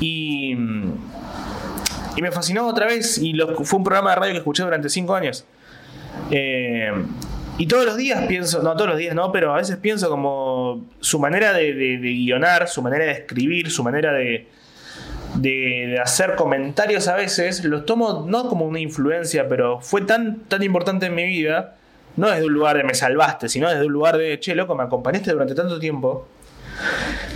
Y, 0.00 0.52
y 0.52 2.22
me 2.22 2.30
fascinó 2.30 2.66
otra 2.66 2.86
vez 2.86 3.16
y 3.16 3.32
fue 3.62 3.78
un 3.78 3.84
programa 3.84 4.10
de 4.10 4.16
radio 4.16 4.32
que 4.32 4.38
escuché 4.38 4.62
durante 4.64 4.90
5 4.90 5.14
años. 5.14 5.46
Eh, 6.30 6.92
y 7.58 7.66
todos 7.66 7.84
los 7.84 7.96
días 7.96 8.24
pienso, 8.26 8.62
no 8.62 8.74
todos 8.74 8.90
los 8.90 8.98
días 8.98 9.16
no, 9.16 9.32
pero 9.32 9.52
a 9.52 9.56
veces 9.56 9.76
pienso 9.78 10.08
como 10.08 10.86
su 11.00 11.18
manera 11.18 11.52
de, 11.52 11.98
guionar, 12.00 12.68
su 12.68 12.82
manera 12.82 13.04
de 13.04 13.12
escribir, 13.12 13.70
su 13.70 13.82
manera 13.82 14.12
de, 14.12 14.46
de, 15.40 15.98
hacer 16.02 16.34
comentarios 16.34 17.08
a 17.08 17.16
veces, 17.16 17.64
los 17.64 17.86
tomo 17.86 18.26
no 18.28 18.48
como 18.48 18.66
una 18.66 18.80
influencia, 18.80 19.48
pero 19.48 19.80
fue 19.80 20.02
tan, 20.02 20.40
tan 20.40 20.62
importante 20.62 21.06
en 21.06 21.14
mi 21.14 21.24
vida, 21.24 21.76
no 22.16 22.28
desde 22.30 22.46
un 22.46 22.54
lugar 22.54 22.76
de 22.76 22.84
me 22.84 22.94
salvaste, 22.94 23.48
sino 23.48 23.68
desde 23.68 23.86
un 23.86 23.92
lugar 23.92 24.16
de, 24.16 24.38
che, 24.40 24.54
loco, 24.54 24.74
me 24.74 24.84
acompañaste 24.84 25.32
durante 25.32 25.54
tanto 25.54 25.78
tiempo, 25.78 26.26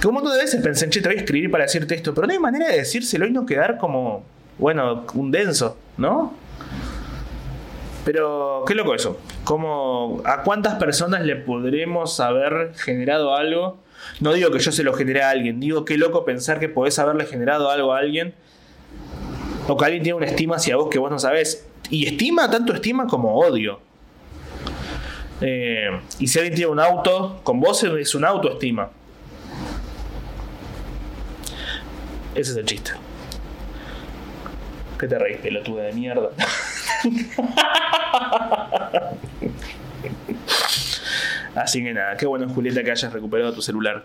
que 0.00 0.08
un 0.08 0.14
montón 0.14 0.32
de 0.32 0.38
veces 0.38 0.62
pensé, 0.62 0.88
che, 0.90 1.00
te 1.00 1.08
voy 1.08 1.16
a 1.16 1.20
escribir 1.20 1.50
para 1.50 1.64
decirte 1.64 1.94
esto, 1.94 2.14
pero 2.14 2.26
no 2.26 2.32
hay 2.32 2.38
manera 2.38 2.68
de 2.68 2.78
decírselo 2.78 3.26
y 3.26 3.30
no 3.30 3.46
quedar 3.46 3.78
como, 3.78 4.24
bueno, 4.58 5.04
un 5.14 5.30
denso, 5.30 5.76
¿no? 5.96 6.34
Pero 8.04 8.64
qué 8.66 8.74
loco 8.74 8.94
eso. 8.94 9.20
¿Cómo, 9.44 10.22
¿A 10.24 10.42
cuántas 10.42 10.74
personas 10.74 11.24
le 11.24 11.36
podremos 11.36 12.18
haber 12.18 12.72
generado 12.74 13.36
algo? 13.36 13.78
No 14.20 14.32
digo 14.32 14.50
que 14.50 14.58
yo 14.58 14.72
se 14.72 14.82
lo 14.82 14.94
genere 14.94 15.22
a 15.22 15.30
alguien, 15.30 15.60
digo 15.60 15.84
qué 15.84 15.96
loco 15.96 16.24
pensar 16.24 16.60
que 16.60 16.68
podés 16.68 16.98
haberle 16.98 17.26
generado 17.26 17.70
algo 17.70 17.92
a 17.92 17.98
alguien. 17.98 18.34
O 19.68 19.76
que 19.76 19.84
alguien 19.84 20.02
tiene 20.02 20.16
una 20.16 20.26
estima 20.26 20.56
hacia 20.56 20.76
vos 20.76 20.88
que 20.90 20.98
vos 20.98 21.10
no 21.10 21.18
sabés. 21.18 21.66
Y 21.90 22.06
estima, 22.06 22.50
tanto 22.50 22.72
estima 22.72 23.06
como 23.06 23.36
odio. 23.36 23.80
Eh, 25.40 25.88
y 26.18 26.28
si 26.28 26.38
alguien 26.38 26.54
tiene 26.54 26.70
un 26.70 26.80
auto, 26.80 27.40
con 27.42 27.60
vos 27.60 27.82
es 27.82 28.14
una 28.14 28.28
autoestima. 28.28 28.90
Ese 32.34 32.52
es 32.52 32.56
el 32.56 32.64
chiste. 32.64 32.92
¿Qué 34.98 35.08
te 35.08 35.18
reís, 35.18 35.38
pelotuda 35.38 35.82
de 35.82 35.92
mierda? 35.92 36.30
Así 41.54 41.82
que 41.82 41.92
nada, 41.92 42.16
qué 42.16 42.26
bueno 42.26 42.48
Julieta 42.48 42.82
que 42.82 42.90
hayas 42.90 43.12
recuperado 43.12 43.52
tu 43.52 43.62
celular. 43.62 44.02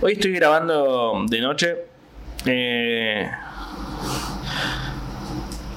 Hoy 0.00 0.12
estoy 0.12 0.32
grabando 0.32 1.24
de 1.28 1.40
noche. 1.40 1.76
Eh, 2.44 3.30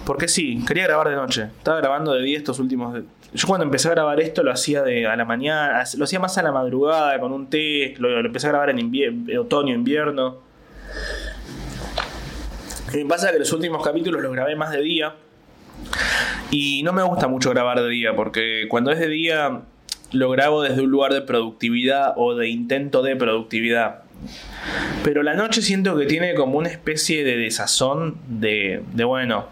porque 0.06 0.28
sí, 0.28 0.64
quería 0.68 0.84
grabar 0.86 1.10
de 1.10 1.16
noche. 1.16 1.44
Estaba 1.58 1.78
grabando 1.78 2.14
de 2.14 2.22
día 2.22 2.38
estos 2.38 2.60
últimos. 2.60 3.02
Yo 3.34 3.48
cuando 3.48 3.66
empecé 3.66 3.88
a 3.88 3.92
grabar 3.92 4.20
esto 4.20 4.44
lo 4.44 4.52
hacía 4.52 4.82
de 4.82 5.08
a 5.08 5.16
la 5.16 5.26
mañana, 5.26 5.84
lo 5.98 6.04
hacía 6.04 6.20
más 6.20 6.38
a 6.38 6.44
la 6.44 6.52
madrugada 6.52 7.20
con 7.20 7.32
un 7.32 7.50
té. 7.50 7.96
Lo, 7.98 8.20
empecé 8.20 8.48
a 8.48 8.50
grabar 8.52 8.70
en, 8.70 9.38
otoño, 9.38 9.74
invierno. 9.74 10.38
Y 12.94 12.98
me 12.98 13.06
pasa 13.06 13.32
que 13.32 13.40
los 13.40 13.52
últimos 13.52 13.84
capítulos 13.84 14.22
los 14.22 14.32
grabé 14.32 14.56
más 14.56 14.72
de 14.72 14.82
día. 14.82 15.16
Y 16.52 16.84
no 16.84 16.94
me 16.94 17.04
gusta 17.04 17.28
mucho 17.28 17.50
grabar 17.50 17.82
de 17.82 17.90
día, 17.90 18.16
porque 18.16 18.68
cuando 18.70 18.92
es 18.92 19.00
de 19.00 19.08
día 19.08 19.62
lo 20.16 20.30
grabo 20.30 20.62
desde 20.62 20.82
un 20.82 20.90
lugar 20.90 21.14
de 21.14 21.22
productividad 21.22 22.14
o 22.18 22.36
de 22.36 22.50
intento 22.50 23.02
de 23.02 23.16
productividad. 23.16 24.04
Pero 25.04 25.24
la 25.24 25.34
noche 25.34 25.62
siento 25.62 25.98
que 25.98 26.06
tiene 26.06 26.34
como 26.36 26.58
una 26.58 26.70
especie 26.70 27.24
de 27.24 27.38
desazón 27.38 28.18
de, 28.28 28.82
de 28.94 29.04
bueno, 29.04 29.48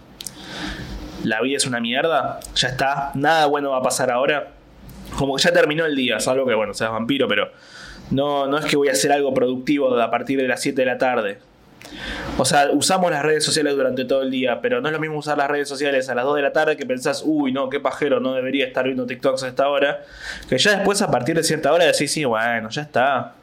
la 1.23 1.41
vida 1.41 1.57
es 1.57 1.65
una 1.65 1.79
mierda, 1.79 2.39
ya 2.55 2.69
está, 2.69 3.11
nada 3.15 3.45
bueno 3.45 3.71
va 3.71 3.77
a 3.77 3.83
pasar 3.83 4.11
ahora. 4.11 4.53
Como 5.17 5.35
que 5.35 5.43
ya 5.43 5.53
terminó 5.53 5.85
el 5.85 5.95
día, 5.95 6.19
salvo 6.19 6.45
que 6.47 6.55
bueno, 6.55 6.73
seas 6.73 6.91
vampiro, 6.91 7.27
pero 7.27 7.51
no, 8.09 8.47
no 8.47 8.57
es 8.57 8.65
que 8.65 8.75
voy 8.75 8.87
a 8.87 8.93
hacer 8.93 9.11
algo 9.11 9.33
productivo 9.33 9.99
a 9.99 10.09
partir 10.09 10.39
de 10.41 10.47
las 10.47 10.61
7 10.61 10.81
de 10.81 10.85
la 10.85 10.97
tarde. 10.97 11.37
O 12.37 12.45
sea, 12.45 12.69
usamos 12.71 13.11
las 13.11 13.23
redes 13.23 13.43
sociales 13.43 13.75
durante 13.75 14.05
todo 14.05 14.23
el 14.23 14.31
día, 14.31 14.59
pero 14.61 14.81
no 14.81 14.87
es 14.87 14.93
lo 14.93 14.99
mismo 14.99 15.17
usar 15.17 15.37
las 15.37 15.49
redes 15.49 15.69
sociales 15.69 16.09
a 16.09 16.15
las 16.15 16.25
2 16.25 16.37
de 16.37 16.41
la 16.41 16.53
tarde 16.53 16.77
que 16.77 16.85
pensás, 16.85 17.23
uy, 17.25 17.51
no, 17.51 17.69
qué 17.69 17.79
pajero, 17.79 18.19
no 18.19 18.33
debería 18.33 18.65
estar 18.65 18.85
viendo 18.85 19.05
TikToks 19.05 19.43
a 19.43 19.47
esta 19.49 19.69
hora. 19.69 20.01
Que 20.49 20.57
ya 20.57 20.75
después, 20.75 21.01
a 21.01 21.11
partir 21.11 21.35
de 21.35 21.43
cierta 21.43 21.71
hora, 21.71 21.85
decís, 21.85 22.11
sí, 22.11 22.25
bueno, 22.25 22.69
ya 22.69 22.81
está. 22.81 23.33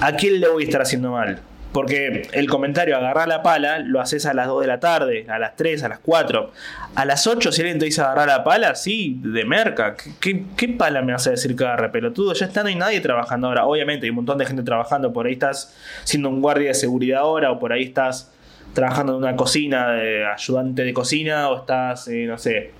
¿A 0.00 0.12
quién 0.16 0.40
le 0.40 0.48
voy 0.48 0.64
a 0.64 0.66
estar 0.66 0.82
haciendo 0.82 1.10
mal? 1.10 1.40
Porque 1.74 2.28
el 2.30 2.48
comentario 2.48 2.96
agarrar 2.96 3.26
la 3.26 3.42
pala 3.42 3.80
lo 3.80 4.00
haces 4.00 4.26
a 4.26 4.32
las 4.32 4.46
2 4.46 4.60
de 4.60 4.66
la 4.68 4.78
tarde, 4.78 5.26
a 5.28 5.40
las 5.40 5.56
3, 5.56 5.82
a 5.82 5.88
las 5.88 5.98
4. 5.98 6.52
A 6.94 7.04
las 7.04 7.26
8, 7.26 7.50
si 7.50 7.62
alguien 7.62 7.80
te 7.80 7.86
dice 7.86 8.00
agarrar 8.00 8.28
la 8.28 8.44
pala, 8.44 8.76
sí, 8.76 9.18
de 9.24 9.44
merca. 9.44 9.96
¿Qué, 10.20 10.68
pala 10.78 11.02
me 11.02 11.12
hace 11.12 11.30
decir 11.30 11.56
cada 11.56 11.90
pelotudo? 11.90 12.32
Ya 12.32 12.46
está, 12.46 12.62
no 12.62 12.68
hay 12.68 12.76
nadie 12.76 13.00
trabajando 13.00 13.48
ahora. 13.48 13.66
Obviamente 13.66 14.06
hay 14.06 14.10
un 14.10 14.16
montón 14.16 14.38
de 14.38 14.46
gente 14.46 14.62
trabajando. 14.62 15.12
Por 15.12 15.26
ahí 15.26 15.32
estás 15.32 15.74
siendo 16.04 16.28
un 16.28 16.40
guardia 16.40 16.68
de 16.68 16.74
seguridad 16.74 17.22
ahora, 17.22 17.50
o 17.50 17.58
por 17.58 17.72
ahí 17.72 17.82
estás 17.82 18.32
trabajando 18.72 19.14
en 19.14 19.18
una 19.18 19.34
cocina, 19.34 19.98
ayudante 20.32 20.84
de 20.84 20.94
cocina, 20.94 21.48
o 21.48 21.58
estás, 21.58 22.06
eh, 22.06 22.26
no 22.26 22.38
sé, 22.38 22.70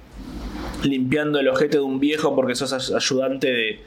limpiando 0.84 1.40
el 1.40 1.48
ojete 1.48 1.78
de 1.78 1.82
un 1.82 1.98
viejo 1.98 2.36
porque 2.36 2.54
sos 2.54 2.94
ayudante 2.94 3.52
de 3.52 3.80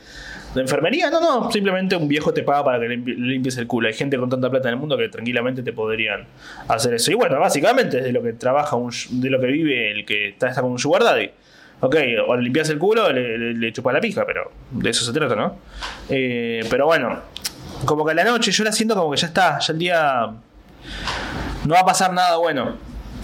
¿De 0.54 0.62
enfermería? 0.62 1.10
No, 1.10 1.20
no, 1.20 1.51
simplemente 1.51 1.96
un 1.96 2.08
viejo 2.08 2.34
te 2.34 2.44
paga 2.44 2.63
para 2.63 2.80
que 2.80 2.88
le 2.88 2.98
limpies 2.98 3.58
el 3.58 3.68
culo. 3.68 3.88
Hay 3.88 3.94
gente 3.94 4.18
con 4.18 4.30
tanta 4.30 4.50
plata 4.50 4.70
en 4.70 4.75
el 4.75 4.80
mundo 4.80 4.98
que 4.98 5.10
tranquilamente 5.10 5.62
te 5.62 5.74
podrían 5.74 6.25
hacer 6.68 6.94
eso. 6.94 7.12
Y 7.12 7.16
bueno, 7.16 7.39
básicamente 7.39 8.00
es 8.00 8.04
de 8.06 8.12
lo 8.12 8.24
que 8.24 8.34
trabaja, 8.34 8.77
de 9.10 9.30
lo 9.30 9.39
que 9.39 9.48
vive 9.48 9.92
el 9.92 10.06
que 10.06 10.30
está, 10.30 10.50
está 10.50 10.62
con 10.62 10.72
un 10.72 10.80
sugar 10.80 11.04
daddy. 11.04 11.30
Ok, 11.80 11.96
o 12.27 12.36
le 12.36 12.42
limpias 12.42 12.70
el 12.70 12.80
culo 12.80 13.06
o 13.06 13.12
le, 13.12 13.54
le, 13.54 13.72
chupa 13.72 13.94
la 13.94 14.01
pija, 14.01 14.25
pero 14.25 14.51
de 14.72 14.89
eso 14.89 15.06
se 15.06 15.13
trata, 15.13 15.36
¿no? 15.36 15.58
Eh, 16.10 16.66
pero 16.72 16.88
bueno, 16.88 17.20
como 17.86 18.04
que 18.04 18.13
a 18.13 18.16
la 18.16 18.24
noche 18.24 18.51
yo 18.51 18.63
la 18.63 18.72
siento 18.72 18.96
como 18.96 19.12
que 19.12 19.18
ya 19.18 19.27
está, 19.27 19.60
ya 19.60 19.74
el 19.74 19.80
día 19.80 20.32
no 21.66 21.74
va 21.74 21.82
a 21.82 21.86
pasar 21.86 22.13
nada 22.13 22.38
bueno. 22.38 22.77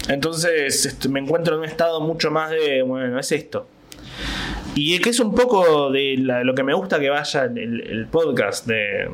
Entonces 0.08 0.86
este, 0.86 1.08
me 1.08 1.18
encuentro 1.18 1.54
en 1.54 1.60
un 1.60 1.66
estado 1.66 2.00
mucho 2.00 2.30
más 2.30 2.50
de, 2.50 2.82
bueno, 2.82 3.18
es 3.18 3.32
esto. 3.32 3.66
Y 4.76 4.98
que 4.98 5.10
es 5.10 5.20
un 5.20 5.34
poco 5.34 5.90
de 5.90 6.16
lo 6.18 6.54
que 6.54 6.64
me 6.64 6.74
gusta 6.74 6.98
que 6.98 7.08
vaya 7.08 7.44
el, 7.44 8.08
podcast 8.10 8.66
de, 8.66 9.08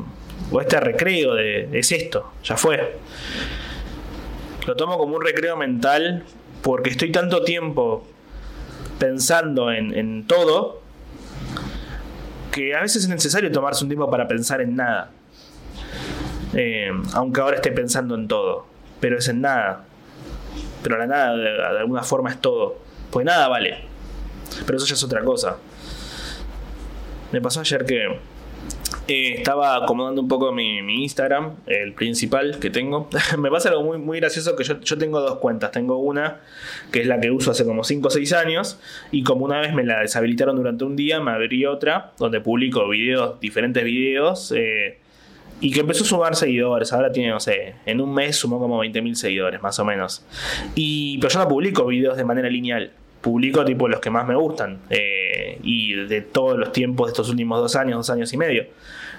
o 0.51 0.61
este 0.61 0.81
recreo 0.81 1.35
de, 1.35 1.69
es 1.73 1.93
esto, 1.93 2.33
ya 2.43 2.57
fue. 2.57 2.97
Lo 4.67 4.75
tomo 4.75 4.97
como 4.97 5.17
un 5.17 5.23
recreo 5.23 5.57
mental 5.57 6.25
porque 6.63 6.91
estoy 6.91 7.13
tanto 7.13 7.43
tiempo 7.43 8.07
pensando 8.99 9.71
en, 9.71 10.27
todo 10.27 10.81
que 12.53 12.75
a 12.75 12.81
veces 12.81 13.05
es 13.05 13.09
necesario 13.09 13.53
tomarse 13.53 13.85
un 13.85 13.91
tiempo 13.91 14.11
para 14.11 14.27
pensar 14.27 14.63
en 14.63 14.77
nada. 14.77 15.11
Eh, 16.55 16.91
aunque 17.15 17.41
ahora 17.41 17.57
esté 17.57 17.71
pensando 17.71 18.15
en 18.15 18.29
todo, 18.29 18.67
pero 18.99 19.19
es 19.19 19.29
en 19.29 19.43
nada. 19.43 19.85
Pero 20.83 20.97
la 20.97 21.07
nada 21.07 21.37
de 21.37 21.79
alguna 21.79 22.03
forma 22.03 22.31
es 22.31 22.41
todo. 22.41 22.77
Pues 23.11 23.27
nada 23.27 23.47
vale. 23.49 23.90
Pero 24.67 24.79
eso 24.79 24.87
ya 24.87 24.95
es 24.95 25.05
otra 25.05 25.23
cosa. 25.23 25.57
Me 27.33 27.41
pasó 27.41 27.61
ayer 27.61 27.85
que 27.85 28.19
eh, 29.09 29.35
estaba 29.39 29.77
acomodando 29.77 30.21
un 30.21 30.29
poco 30.29 30.53
mi, 30.53 30.79
Instagram, 31.03 31.57
el 31.67 31.95
principal 31.95 32.59
que 32.61 32.71
tengo. 32.71 33.09
me 33.39 33.51
pasa 33.51 33.71
algo 33.71 33.83
muy, 33.83 33.99
muy 33.99 34.21
gracioso 34.21 34.55
que 34.57 34.65
yo, 34.65 34.81
yo, 34.81 34.99
tengo 34.99 35.21
dos 35.21 35.39
cuentas. 35.39 35.73
Tengo 35.73 35.99
una 35.99 36.41
que 36.93 37.01
es 37.01 37.07
la 37.07 37.21
que 37.21 37.31
uso 37.31 37.51
hace 37.51 37.65
como 37.65 37.85
5 37.85 38.07
o 38.07 38.11
6 38.11 38.33
años 38.35 38.79
y 39.11 39.23
como 39.23 39.45
una 39.45 39.61
vez 39.61 39.75
me 39.75 39.85
la 39.85 40.01
deshabilitaron 40.01 40.57
durante 40.57 40.85
un 40.85 40.97
día, 40.97 41.21
me 41.21 41.33
abrí 41.33 41.67
otra 41.67 42.13
donde 42.19 42.41
publico 42.41 42.89
videos, 42.89 43.41
diferentes 43.41 43.83
videos. 43.83 44.53
Eh, 44.57 44.99
y 45.63 45.73
que 45.73 45.81
empezó 45.81 46.05
a 46.05 46.07
sumar 46.07 46.37
seguidores. 46.37 46.93
Ahora 46.93 47.13
tiene, 47.13 47.31
no 47.31 47.41
sé, 47.41 47.75
en 47.85 48.01
un 48.01 48.15
mes 48.15 48.37
sumó 48.37 48.59
como 48.59 48.83
20.000 48.83 49.15
seguidores, 49.15 49.61
más 49.61 49.79
o 49.79 49.85
menos. 49.85 50.25
Y, 50.75 51.19
pero 51.19 51.35
yo 51.35 51.39
no 51.41 51.49
publico 51.49 51.85
videos 51.87 52.17
de 52.17 52.25
manera 52.25 52.49
lineal 52.49 52.93
publico 53.21 53.65
tipo 53.65 53.89
los 53.89 54.01
que 54.01 54.11
más 54.11 54.27
me 54.27 54.35
gustan 54.35 54.79
eh, 54.89 55.59
y 55.63 55.95
de 56.07 56.23
todos 56.23 56.59
los 56.59 56.73
tiempos 56.73 57.09
de 57.09 57.13
estos 57.13 57.29
últimos 57.29 57.61
dos 57.61 57.77
años, 57.77 57.97
dos 57.97 58.11
años 58.11 58.33
y 58.33 58.37
medio. 58.37 58.67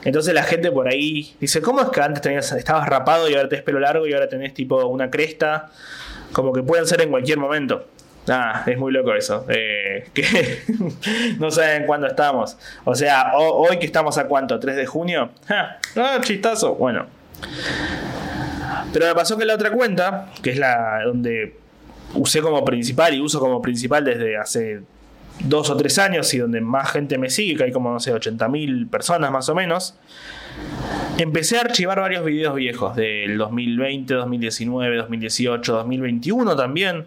Entonces 0.04 0.34
la 0.34 0.44
gente 0.44 0.72
por 0.72 0.88
ahí 0.88 1.36
dice, 1.40 1.62
¿cómo 1.62 1.82
es 1.82 1.90
que 1.90 2.02
antes 2.02 2.22
tenías, 2.22 2.52
estabas 2.54 2.88
rapado 2.90 3.30
y 3.30 3.36
ahora 3.36 3.48
tenés 3.48 3.64
pelo 3.64 3.80
largo 3.80 4.08
y 4.08 4.14
ahora 4.14 4.28
tenés 4.28 4.54
tipo 4.54 4.84
una 4.88 5.12
cresta? 5.12 5.70
Como 6.32 6.54
que 6.54 6.64
pueden 6.64 6.88
ser 6.88 7.02
en 7.02 7.10
cualquier 7.10 7.38
momento. 7.38 7.86
Ah, 8.28 8.64
es 8.66 8.78
muy 8.78 8.92
loco 8.92 9.14
eso. 9.14 9.46
Eh, 9.50 10.10
que 10.14 10.62
no 11.40 11.52
saben 11.52 11.86
cuándo 11.86 12.08
estamos. 12.08 12.58
O 12.86 12.96
sea, 12.96 13.34
hoy 13.36 13.78
que 13.78 13.86
estamos 13.86 14.18
a 14.18 14.28
cuánto, 14.28 14.60
3 14.60 14.76
de 14.76 14.86
junio. 14.86 15.32
Ah, 15.50 16.20
chistazo. 16.22 16.76
Bueno. 16.76 17.08
Pero 18.94 19.06
me 19.08 19.16
pasó 19.16 19.38
que 19.38 19.46
la 19.46 19.56
otra 19.56 19.72
cuenta, 19.72 20.30
que 20.42 20.52
es 20.52 20.58
la 20.58 21.04
donde 21.06 21.56
usé 22.16 22.42
como 22.42 22.64
principal 22.66 23.14
y 23.14 23.22
uso 23.22 23.40
como 23.40 23.62
principal 23.62 24.04
desde 24.04 24.38
hace 24.38 24.82
dos 25.44 25.70
o 25.70 25.78
tres 25.78 25.98
años 25.98 26.34
y 26.34 26.38
donde 26.38 26.62
más 26.62 26.92
gente 26.92 27.18
me 27.18 27.30
sigue, 27.30 27.56
que 27.56 27.64
hay 27.66 27.72
como, 27.72 27.92
no 27.92 28.00
sé, 28.00 28.14
80.000 28.14 28.90
personas 28.90 29.32
más 29.32 29.50
o 29.50 29.56
menos, 29.56 29.96
empecé 31.18 31.58
a 31.58 31.62
archivar 31.62 32.00
varios 32.00 32.24
videos 32.26 32.56
viejos 32.56 32.96
del 32.96 33.38
2020, 33.38 34.14
2019, 34.14 34.98
2018, 34.98 35.74
2021 35.74 36.56
también. 36.56 37.06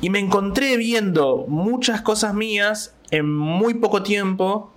Y 0.00 0.10
me 0.10 0.18
encontré 0.18 0.76
viendo 0.76 1.46
muchas 1.48 2.02
cosas 2.02 2.34
mías 2.34 2.94
en 3.10 3.32
muy 3.32 3.74
poco 3.74 4.02
tiempo 4.02 4.72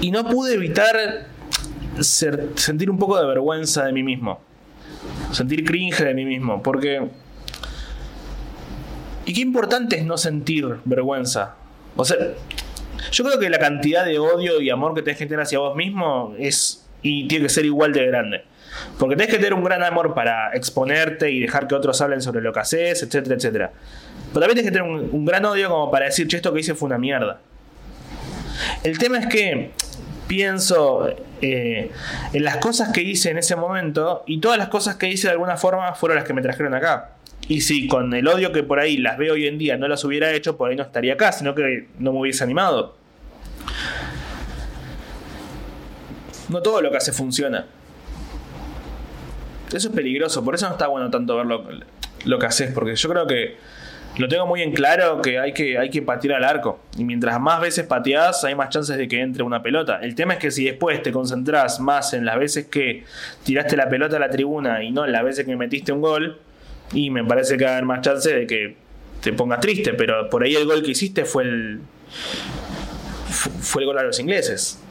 y 0.00 0.10
no 0.10 0.26
pude 0.26 0.54
evitar 0.54 1.28
sentir 2.00 2.90
un 2.90 2.98
poco 2.98 3.18
de 3.18 3.26
vergüenza 3.26 3.84
de 3.84 3.92
mí 3.92 4.02
mismo. 4.02 4.40
Sentir 5.32 5.64
cringe 5.64 6.04
de 6.04 6.14
mí 6.14 6.24
mismo. 6.24 6.62
Porque 6.62 7.08
y 9.30 9.32
qué 9.32 9.42
importante 9.42 9.96
es 9.96 10.04
no 10.04 10.18
sentir 10.18 10.78
vergüenza. 10.84 11.54
O 11.94 12.04
sea, 12.04 12.16
yo 13.12 13.24
creo 13.24 13.38
que 13.38 13.48
la 13.48 13.60
cantidad 13.60 14.04
de 14.04 14.18
odio 14.18 14.60
y 14.60 14.70
amor 14.70 14.92
que 14.92 15.02
tenés 15.02 15.18
que 15.18 15.26
tener 15.26 15.42
hacia 15.42 15.60
vos 15.60 15.76
mismo 15.76 16.34
es 16.36 16.84
y 17.00 17.28
tiene 17.28 17.44
que 17.44 17.48
ser 17.48 17.64
igual 17.64 17.92
de 17.92 18.06
grande. 18.08 18.42
Porque 18.98 19.14
tenés 19.14 19.30
que 19.30 19.36
tener 19.36 19.54
un 19.54 19.62
gran 19.62 19.84
amor 19.84 20.14
para 20.14 20.50
exponerte 20.52 21.30
y 21.30 21.38
dejar 21.38 21.68
que 21.68 21.76
otros 21.76 22.00
hablen 22.00 22.20
sobre 22.20 22.40
lo 22.40 22.52
que 22.52 22.58
haces, 22.58 23.04
etcétera, 23.04 23.36
etcétera. 23.36 23.70
Pero 24.32 24.40
también 24.40 24.56
tenés 24.56 24.72
que 24.72 24.76
tener 24.76 24.90
un, 25.12 25.24
gran 25.24 25.44
odio 25.44 25.68
como 25.68 25.92
para 25.92 26.06
decir, 26.06 26.26
che, 26.26 26.38
esto 26.38 26.52
que 26.52 26.58
hice 26.58 26.74
fue 26.74 26.86
una 26.86 26.98
mierda. 26.98 27.38
El 28.82 28.98
tema 28.98 29.20
es 29.20 29.28
que 29.28 29.70
pienso 30.30 31.08
eh, 31.42 31.90
en 32.32 32.44
las 32.44 32.58
cosas 32.58 32.92
que 32.92 33.02
hice 33.02 33.30
en 33.30 33.38
ese 33.38 33.56
momento 33.56 34.22
y 34.28 34.38
todas 34.38 34.58
las 34.58 34.68
cosas 34.68 34.94
que 34.94 35.08
hice 35.08 35.26
de 35.26 35.32
alguna 35.32 35.56
forma 35.56 35.92
fueron 35.94 36.14
las 36.14 36.24
que 36.24 36.32
me 36.32 36.40
trajeron 36.40 36.72
acá. 36.72 37.16
Y 37.48 37.62
si 37.62 37.88
con 37.88 38.14
el 38.14 38.28
odio 38.28 38.52
que 38.52 38.62
por 38.62 38.78
ahí 38.78 38.96
las 38.96 39.18
veo 39.18 39.34
hoy 39.34 39.48
en 39.48 39.58
día 39.58 39.76
no 39.76 39.88
las 39.88 40.04
hubiera 40.04 40.30
hecho, 40.32 40.56
por 40.56 40.70
ahí 40.70 40.76
no 40.76 40.84
estaría 40.84 41.14
acá, 41.14 41.32
sino 41.32 41.56
que 41.56 41.88
no 41.98 42.12
me 42.12 42.20
hubiese 42.20 42.44
animado. 42.44 42.94
No 46.48 46.62
todo 46.62 46.80
lo 46.80 46.92
que 46.92 46.98
hace 46.98 47.10
funciona. 47.10 47.66
Eso 49.72 49.88
es 49.88 49.94
peligroso, 49.94 50.44
por 50.44 50.54
eso 50.54 50.66
no 50.66 50.72
está 50.72 50.86
bueno 50.86 51.10
tanto 51.10 51.36
ver 51.38 51.46
lo, 51.46 52.38
que 52.38 52.46
haces, 52.46 52.72
porque 52.72 52.94
yo 52.94 53.08
creo 53.08 53.26
que 53.26 53.56
lo 54.18 54.28
tengo 54.28 54.46
muy 54.46 54.62
en 54.62 54.72
claro 54.72 55.22
que 55.22 55.38
hay, 55.38 55.52
que 55.52 55.78
hay 55.78 55.90
que 55.90 56.02
patear 56.02 56.36
al 56.36 56.44
arco. 56.44 56.80
Y 56.96 57.04
mientras 57.04 57.40
más 57.40 57.60
veces 57.60 57.86
pateás, 57.86 58.44
hay 58.44 58.54
más 58.54 58.68
chances 58.68 58.96
de 58.96 59.08
que 59.08 59.20
entre 59.20 59.42
una 59.42 59.62
pelota. 59.62 60.00
El 60.02 60.14
tema 60.14 60.34
es 60.34 60.38
que 60.38 60.50
si 60.50 60.64
después 60.64 61.02
te 61.02 61.12
concentras 61.12 61.80
más 61.80 62.12
en 62.12 62.24
las 62.24 62.38
veces 62.38 62.66
que 62.66 63.04
tiraste 63.44 63.76
la 63.76 63.88
pelota 63.88 64.16
a 64.16 64.20
la 64.20 64.30
tribuna 64.30 64.82
y 64.82 64.90
no 64.90 65.04
en 65.04 65.12
las 65.12 65.24
veces 65.24 65.46
que 65.46 65.56
metiste 65.56 65.92
un 65.92 66.00
gol, 66.00 66.38
y 66.92 67.10
me 67.10 67.24
parece 67.24 67.56
que 67.56 67.64
va 67.64 67.70
a 67.70 67.72
haber 67.74 67.84
más 67.84 68.00
chance 68.00 68.32
de 68.32 68.46
que 68.46 68.76
te 69.20 69.32
pongas 69.32 69.60
triste, 69.60 69.94
pero 69.94 70.28
por 70.28 70.42
ahí 70.42 70.54
el 70.54 70.66
gol 70.66 70.82
que 70.82 70.90
hiciste 70.90 71.24
fue 71.24 71.44
el 71.44 71.80
fue 73.60 73.82
el 73.82 73.86
gol 73.86 73.98
a 73.98 74.02
los 74.02 74.18
ingleses. 74.18 74.82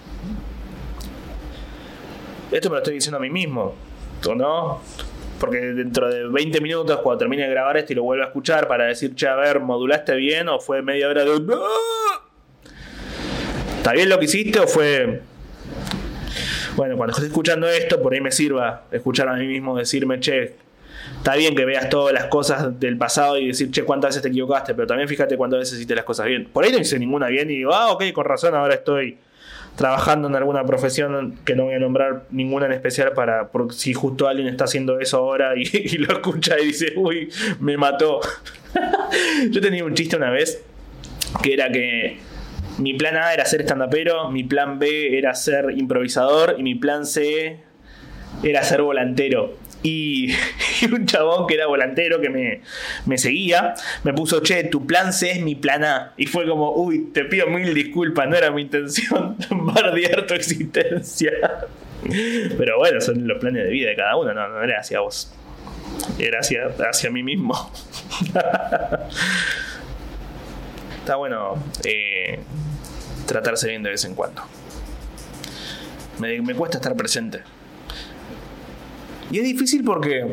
Esto 2.52 2.70
me 2.70 2.76
lo 2.76 2.78
estoy 2.80 2.96
diciendo 2.96 3.18
a 3.18 3.22
mí 3.22 3.30
mismo, 3.30 3.76
¿o 4.28 4.36
no? 4.36 4.82
Porque 5.39 5.58
dentro 5.58 6.10
de 6.10 6.27
20 6.27 6.62
minutos, 6.62 7.00
cuando 7.00 7.19
termine 7.19 7.43
de 7.43 7.50
grabar 7.50 7.77
esto 7.77 7.93
y 7.93 7.96
lo 7.96 8.03
vuelvo 8.03 8.24
a 8.24 8.27
escuchar 8.27 8.67
para 8.67 8.86
decir, 8.86 9.15
che, 9.15 9.27
a 9.27 9.36
ver, 9.36 9.60
¿modulaste 9.60 10.15
bien 10.15 10.50
o 10.50 10.60
fue 10.60 10.81
media 10.81 11.08
hora 11.08 11.24
de... 11.24 11.31
¿Está 13.77 13.93
bien 13.93 14.10
lo 14.10 14.19
que 14.19 14.25
hiciste 14.25 14.60
o 14.60 14.67
fue... 14.67 15.22
Bueno, 16.75 16.98
cuando 16.98 17.13
esté 17.13 17.27
escuchando 17.27 17.67
esto, 17.67 18.01
por 18.01 18.13
ahí 18.13 18.22
me 18.22 18.31
sirva 18.31 18.84
escuchar 18.91 19.27
a 19.29 19.34
mí 19.36 19.48
mismo 19.48 19.77
decirme, 19.77 20.19
che, 20.19 20.55
está 21.17 21.36
bien 21.36 21.55
que 21.55 21.65
veas 21.65 21.89
todas 21.89 22.13
las 22.13 22.25
cosas 22.25 22.79
del 22.79 22.98
pasado 22.98 23.38
y 23.38 23.48
decir, 23.48 23.72
che, 23.72 23.84
cuántas 23.84 24.10
veces 24.10 24.22
te 24.22 24.29
equivocaste, 24.29 24.74
pero 24.75 24.88
también 24.88 25.08
fíjate 25.08 25.38
cuántas 25.38 25.60
veces 25.60 25.75
hiciste 25.75 25.96
las 25.96 26.05
cosas 26.05 26.27
bien. 26.27 26.46
Por 26.51 26.63
ahí 26.63 26.72
no 26.72 26.77
hice 26.77 27.00
ninguna 27.00 27.27
bien 27.27 27.50
y 27.50 27.55
digo, 27.55 27.74
ah, 27.74 27.91
ok, 27.91 28.12
con 28.13 28.25
razón, 28.25 28.55
ahora 28.55 28.75
estoy 28.75 29.17
trabajando 29.76 30.28
en 30.28 30.36
alguna 30.36 30.66
profesión 30.66 31.38
que 31.46 31.56
no 31.56 31.66
voy 31.66 31.76
a 31.76 31.80
nombrar 31.80 32.24
ninguna 32.32 32.66
en 32.66 32.74
especial 32.74 33.14
para 33.14 33.48
por 33.48 33.74
si 33.74 33.94
justo 33.94 34.28
alguien 34.28 34.48
está 34.48 34.66
haciendo 34.66 35.00
eso 35.00 35.18
ahora 35.18 35.54
y, 35.56 35.64
lo 35.98 36.14
escucha 36.14 36.60
y 36.60 36.68
dice, 36.68 36.94
uy, 36.96 37.30
me 37.60 37.78
mató. 37.78 38.20
Yo 39.50 39.62
tenía 39.62 39.84
un 39.86 39.94
chiste 39.94 40.16
una 40.18 40.30
vez 40.30 40.64
que 41.42 41.54
era 41.54 41.72
que 41.72 42.17
mi 42.78 42.93
plan 42.93 43.17
A 43.17 43.34
era 43.34 43.46
ser 43.46 43.62
estandapero, 43.62 44.30
mi 44.32 44.43
plan 44.43 44.80
B 44.80 45.17
era 45.17 45.34
ser 45.36 45.72
improvisador 45.78 46.56
y 46.58 46.63
mi 46.63 46.76
plan 46.76 47.06
C 47.06 47.60
era 48.43 48.63
ser 48.63 48.82
volantero. 48.82 49.56
Y, 49.84 50.34
un 50.92 51.06
chabón 51.06 51.48
que 51.48 51.56
era 51.56 51.68
volantero 51.68 52.20
que 52.22 52.30
me, 52.30 53.18
seguía 53.18 53.74
me 54.04 54.13
puso, 54.13 54.42
che, 54.42 54.63
tu 54.65 54.86
plan 54.86 55.13
C 55.13 55.32
es 55.32 55.42
mi 55.42 55.56
plan 55.56 55.84
A. 55.84 56.13
Y 56.18 56.26
fue 56.26 56.48
como, 56.48 56.72
uy, 56.74 57.10
te 57.13 57.26
pido 57.26 57.48
mil 57.48 57.74
disculpas, 57.74 58.28
no 58.28 58.36
era 58.36 58.52
mi 58.52 58.62
intención 58.63 59.38
bardear 59.50 60.26
tu 60.26 60.34
existencia. 60.34 61.32
Pero 62.58 62.78
bueno, 62.78 63.02
son 63.02 63.28
los 63.28 63.39
planes 63.39 63.65
de 63.65 63.70
vida 63.70 63.89
de 63.89 63.96
cada 63.96 64.15
uno, 64.15 64.34
no, 64.34 64.48
no 64.48 64.63
era 64.63 64.80
hacia 64.80 65.00
vos. 65.02 65.34
Era 66.18 66.39
hacia, 66.39 66.68
hacia 66.89 67.10
mí 67.10 67.24
mismo. 67.24 67.72
Está 71.00 71.15
bueno 71.15 71.56
eh, 71.84 72.39
tratarse 73.26 73.68
bien 73.68 73.84
de 73.84 73.89
vez 73.89 74.06
en 74.06 74.15
cuando. 74.15 74.44
me 76.20 76.56
cuesta 76.56 76.78
estar 76.78 76.96
presente. 76.96 77.42
Y 79.32 79.38
es 79.38 79.44
difícil 79.44 79.84
porque 79.84 80.26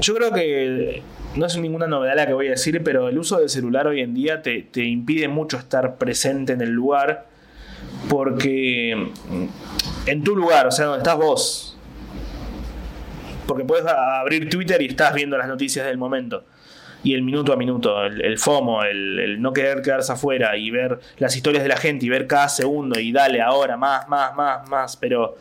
yo 0.00 0.14
creo 0.14 0.32
que 0.32 1.02
no 1.36 1.46
es 1.46 1.56
ninguna 1.56 1.86
novedad 1.86 2.16
la 2.16 2.26
que 2.26 2.32
voy 2.32 2.48
a 2.48 2.50
decir, 2.50 2.82
pero 2.84 3.08
el 3.08 3.18
uso 3.18 3.38
del 3.38 3.48
celular 3.48 3.86
hoy 3.86 4.00
en 4.00 4.14
día 4.14 4.42
te, 4.42 4.66
impide 4.84 5.28
mucho 5.28 5.56
estar 5.56 5.96
presente 5.96 6.52
en 6.52 6.60
el 6.60 6.70
lugar 6.70 7.26
porque 8.08 9.10
en 10.06 10.24
tu 10.24 10.36
lugar, 10.36 10.66
o 10.66 10.70
sea, 10.70 10.86
donde 10.86 10.98
estás 10.98 11.16
vos. 11.16 11.78
Porque 13.46 13.64
puedes 13.64 13.86
abrir 13.86 14.48
Twitter 14.48 14.80
y 14.80 14.86
estás 14.86 15.14
viendo 15.14 15.36
las 15.36 15.48
noticias 15.48 15.86
del 15.86 15.98
momento. 15.98 16.44
Y 17.02 17.12
el 17.12 17.22
minuto 17.22 17.52
a 17.52 17.56
minuto, 17.56 18.02
el, 18.06 18.38
FOMO, 18.38 18.82
el, 18.82 19.40
no 19.40 19.52
querer 19.52 19.82
quedarse 19.82 20.12
afuera 20.12 20.56
y 20.56 20.70
ver 20.70 20.98
las 21.18 21.36
historias 21.36 21.62
de 21.62 21.68
la 21.68 21.76
gente 21.76 22.06
y 22.06 22.08
ver 22.08 22.26
cada 22.26 22.48
segundo 22.48 22.98
y 22.98 23.12
dale 23.12 23.42
ahora, 23.42 23.76
más, 23.76 24.08
más, 24.08 24.34
más, 24.34 24.66
más. 24.70 24.96
Pero 24.96 25.36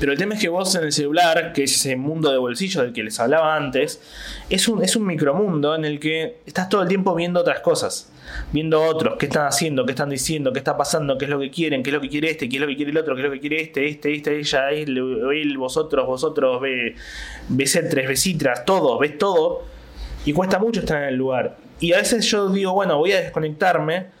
pero 0.00 0.12
el 0.12 0.18
tema 0.18 0.34
es 0.34 0.40
que 0.40 0.48
vos 0.48 0.74
en 0.76 0.84
el 0.84 0.92
celular, 0.92 1.52
que 1.52 1.64
es 1.64 1.74
ese 1.74 1.96
mundo 1.96 2.30
de 2.30 2.38
bolsillo 2.38 2.82
del 2.82 2.92
que 2.92 3.02
les 3.02 3.18
hablaba 3.18 3.56
antes, 3.56 4.00
es 4.48 4.68
un, 4.68 4.82
es 4.82 4.94
un 4.94 5.06
micromundo 5.06 5.74
en 5.74 5.84
el 5.84 5.98
que 5.98 6.38
estás 6.46 6.68
todo 6.68 6.82
el 6.82 6.88
tiempo 6.88 7.14
viendo 7.14 7.40
otras 7.40 7.60
cosas. 7.60 8.12
Viendo 8.52 8.82
otros, 8.82 9.16
qué 9.18 9.26
están 9.26 9.46
haciendo, 9.46 9.86
qué 9.86 9.92
están 9.92 10.10
diciendo, 10.10 10.52
qué 10.52 10.58
está 10.58 10.76
pasando, 10.76 11.16
qué 11.16 11.24
es 11.24 11.30
lo 11.30 11.38
que 11.40 11.50
quieren, 11.50 11.82
qué 11.82 11.90
es 11.90 11.94
lo 11.94 12.00
que 12.00 12.10
quiere 12.10 12.30
este, 12.30 12.48
qué 12.48 12.56
es 12.56 12.60
lo 12.60 12.68
que 12.68 12.76
quiere 12.76 12.90
el 12.90 12.98
otro, 12.98 13.14
qué 13.14 13.22
es 13.22 13.26
lo 13.26 13.32
que 13.32 13.40
quiere 13.40 13.62
este, 13.62 13.88
este, 13.88 14.14
este, 14.14 14.38
ella, 14.38 14.70
él, 14.70 14.98
él 15.32 15.56
vosotros, 15.56 16.06
vosotros, 16.06 16.60
ve, 16.60 16.94
ves 17.48 17.80
tres 17.90 18.06
besitras, 18.06 18.64
todo, 18.64 18.98
ves 18.98 19.18
todo. 19.18 19.64
Y 20.26 20.32
cuesta 20.32 20.58
mucho 20.58 20.80
estar 20.80 21.02
en 21.02 21.08
el 21.08 21.16
lugar. 21.16 21.56
Y 21.80 21.92
a 21.92 21.96
veces 21.96 22.26
yo 22.26 22.50
digo, 22.50 22.72
bueno, 22.72 22.98
voy 22.98 23.12
a 23.12 23.20
desconectarme. 23.20 24.18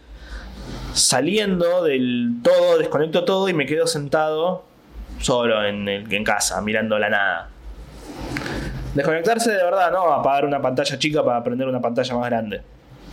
Saliendo 0.94 1.84
del 1.84 2.36
todo, 2.42 2.78
desconecto 2.78 3.24
todo 3.24 3.48
y 3.48 3.52
me 3.52 3.66
quedo 3.66 3.86
sentado 3.86 4.67
solo 5.20 5.64
en, 5.64 5.88
en 5.88 6.24
casa, 6.24 6.60
mirando 6.60 6.98
la 6.98 7.08
nada. 7.08 7.48
Desconectarse 8.94 9.52
de 9.52 9.62
verdad, 9.62 9.92
no 9.92 10.12
apagar 10.12 10.44
una 10.44 10.60
pantalla 10.60 10.98
chica 10.98 11.24
para 11.24 11.42
prender 11.42 11.68
una 11.68 11.80
pantalla 11.80 12.14
más 12.14 12.30
grande. 12.30 12.62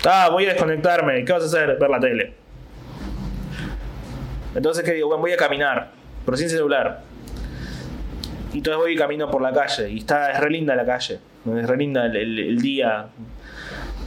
Ah, 0.04 0.30
voy 0.32 0.46
a 0.46 0.50
desconectarme. 0.50 1.24
¿Qué 1.24 1.32
vas 1.32 1.44
a 1.44 1.46
hacer? 1.46 1.78
Ver 1.78 1.90
la 1.90 2.00
tele. 2.00 2.34
Entonces, 4.56 4.84
¿qué 4.84 4.94
digo? 4.94 5.08
Bueno, 5.08 5.22
voy 5.22 5.34
a 5.34 5.38
caminar, 5.38 5.92
pero 6.24 6.38
sin 6.38 6.50
celular. 6.50 7.02
Y 8.54 8.60
entonces 8.60 8.78
voy 8.78 8.94
y 8.94 8.96
camino 8.96 9.30
por 9.30 9.42
la 9.42 9.52
calle. 9.52 9.90
Y 9.90 10.00
está, 10.00 10.32
es 10.32 10.40
re 10.40 10.50
linda 10.50 10.76
la 10.76 10.86
calle. 10.86 11.20
Es 11.46 11.68
re 11.68 11.78
linda 11.78 12.06
el, 12.06 12.58
día. 12.62 13.08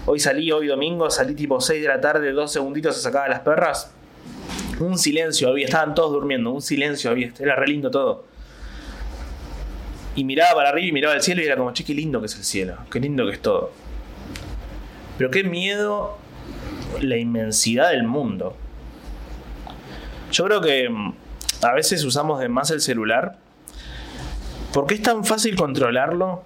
Hoy 0.06 0.18
salí, 0.18 0.50
hoy 0.50 0.68
domingo, 0.68 1.10
salí 1.10 1.34
tipo 1.34 1.60
6 1.60 1.82
de 1.82 1.88
la 1.88 2.00
tarde, 2.00 2.32
dos 2.32 2.50
segunditos 2.50 2.96
a 2.96 3.00
sacar 3.00 3.26
a 3.26 3.28
las 3.28 3.40
perras. 3.40 3.94
Un 4.80 4.98
silencio 4.98 5.48
había, 5.48 5.66
estaban 5.66 5.94
todos 5.94 6.12
durmiendo, 6.12 6.50
un 6.50 6.62
silencio 6.62 7.10
había, 7.10 7.32
era 7.38 7.56
re 7.56 7.66
lindo 7.68 7.90
todo. 7.90 8.24
Y 10.14 10.24
miraba 10.24 10.54
para 10.54 10.70
arriba 10.70 10.88
y 10.88 10.92
miraba 10.92 11.14
al 11.14 11.22
cielo 11.22 11.42
y 11.42 11.46
era 11.46 11.56
como, 11.56 11.72
che, 11.72 11.84
qué 11.84 11.94
lindo 11.94 12.20
que 12.20 12.26
es 12.26 12.36
el 12.36 12.44
cielo, 12.44 12.76
qué 12.90 13.00
lindo 13.00 13.26
que 13.26 13.32
es 13.32 13.42
todo. 13.42 13.72
Pero 15.16 15.30
qué 15.30 15.44
miedo 15.44 16.16
la 17.00 17.16
inmensidad 17.16 17.90
del 17.90 18.04
mundo. 18.04 18.56
Yo 20.30 20.44
creo 20.44 20.60
que 20.60 20.88
mm, 20.88 21.14
a 21.62 21.72
veces 21.72 22.04
usamos 22.04 22.40
de 22.40 22.48
más 22.48 22.70
el 22.70 22.80
celular 22.80 23.36
porque 24.72 24.94
es 24.94 25.02
tan 25.02 25.24
fácil 25.24 25.56
controlarlo. 25.56 26.42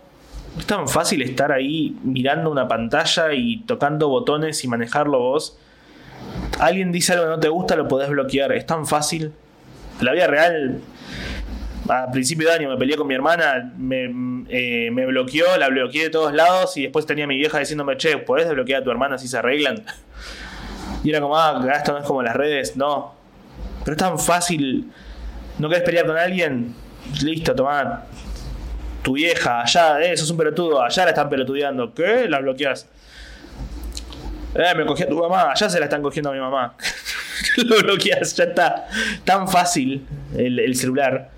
Es 0.58 0.66
tan 0.66 0.86
fácil 0.86 1.22
estar 1.22 1.50
ahí 1.50 1.96
mirando 2.02 2.50
una 2.50 2.68
pantalla 2.68 3.32
y 3.32 3.62
tocando 3.62 4.08
botones 4.08 4.62
y 4.64 4.68
manejarlo 4.68 5.18
vos 5.18 5.58
alguien 6.58 6.92
dice 6.92 7.12
algo 7.12 7.24
que 7.24 7.30
no 7.30 7.40
te 7.40 7.48
gusta, 7.48 7.76
lo 7.76 7.88
podés 7.88 8.08
bloquear. 8.08 8.52
Es 8.52 8.66
tan 8.66 8.86
fácil. 8.86 9.32
La 10.00 10.12
vida 10.12 10.26
real 10.26 10.80
a 11.88 12.10
principio 12.10 12.48
de 12.48 12.54
año 12.54 12.68
me 12.68 12.76
peleé 12.76 12.96
con 12.96 13.06
mi 13.06 13.14
hermana, 13.14 13.72
me, 13.76 14.04
eh, 14.48 14.90
me 14.90 15.06
bloqueó, 15.06 15.56
la 15.56 15.68
bloqueé 15.68 16.04
de 16.04 16.10
todos 16.10 16.32
lados 16.32 16.76
y 16.76 16.82
después 16.82 17.06
tenía 17.06 17.26
mi 17.26 17.36
vieja 17.36 17.58
diciéndome, 17.58 17.96
che, 17.96 18.18
¿podés 18.18 18.46
desbloquear 18.46 18.82
a 18.82 18.84
tu 18.84 18.90
hermana 18.90 19.18
si 19.18 19.28
se 19.28 19.38
arreglan? 19.38 19.82
Y 21.04 21.10
era 21.10 21.20
como, 21.20 21.36
ah, 21.36 21.60
esto 21.74 21.92
no 21.92 21.98
es 21.98 22.04
como 22.04 22.22
las 22.22 22.36
redes, 22.36 22.76
no. 22.76 23.14
Pero 23.84 23.92
es 23.92 23.98
tan 23.98 24.18
fácil. 24.18 24.92
¿No 25.58 25.68
querés 25.68 25.82
pelear 25.82 26.06
con 26.06 26.16
alguien? 26.16 26.74
Listo, 27.22 27.54
tomá. 27.54 28.04
Tu 29.02 29.14
vieja, 29.14 29.62
allá, 29.62 30.00
eh, 30.00 30.16
sos 30.16 30.30
un 30.30 30.36
pelotudo, 30.36 30.80
allá 30.80 31.04
la 31.04 31.10
están 31.10 31.28
pelotudeando. 31.28 31.92
¿Qué? 31.92 32.28
La 32.28 32.38
bloqueás. 32.38 32.88
Eh, 34.54 34.74
me 34.76 34.84
cogió 34.84 35.06
tu 35.08 35.18
mamá, 35.18 35.52
allá 35.52 35.68
se 35.68 35.78
la 35.78 35.86
están 35.86 36.02
cogiendo 36.02 36.30
a 36.30 36.32
mi 36.32 36.40
mamá. 36.40 36.76
Lo 37.56 37.78
bloqueas, 37.78 38.36
ya 38.36 38.44
está. 38.44 38.88
Tan 39.24 39.48
fácil 39.48 40.06
el, 40.36 40.58
el 40.58 40.76
celular 40.76 41.30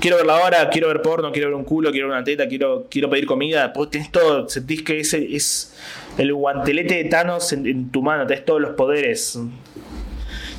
quiero 0.00 0.16
verla 0.16 0.38
ahora, 0.38 0.70
quiero 0.70 0.88
ver 0.88 1.02
porno, 1.02 1.30
quiero 1.30 1.48
ver 1.48 1.56
un 1.56 1.64
culo, 1.64 1.92
quiero 1.92 2.08
ver 2.08 2.16
una 2.16 2.24
teta, 2.24 2.48
quiero, 2.48 2.86
quiero 2.90 3.08
pedir 3.08 3.26
comida. 3.26 3.72
Pues 3.72 3.90
tenés 3.90 4.10
todo, 4.10 4.48
sentís 4.48 4.82
que 4.82 4.98
ese 4.98 5.36
es 5.36 5.76
el 6.18 6.32
guantelete 6.34 6.96
de 6.96 7.04
Thanos 7.04 7.52
en, 7.52 7.90
tu 7.90 8.02
mano, 8.02 8.26
tenés 8.26 8.44
todos 8.44 8.60
los 8.60 8.70
poderes. 8.72 9.38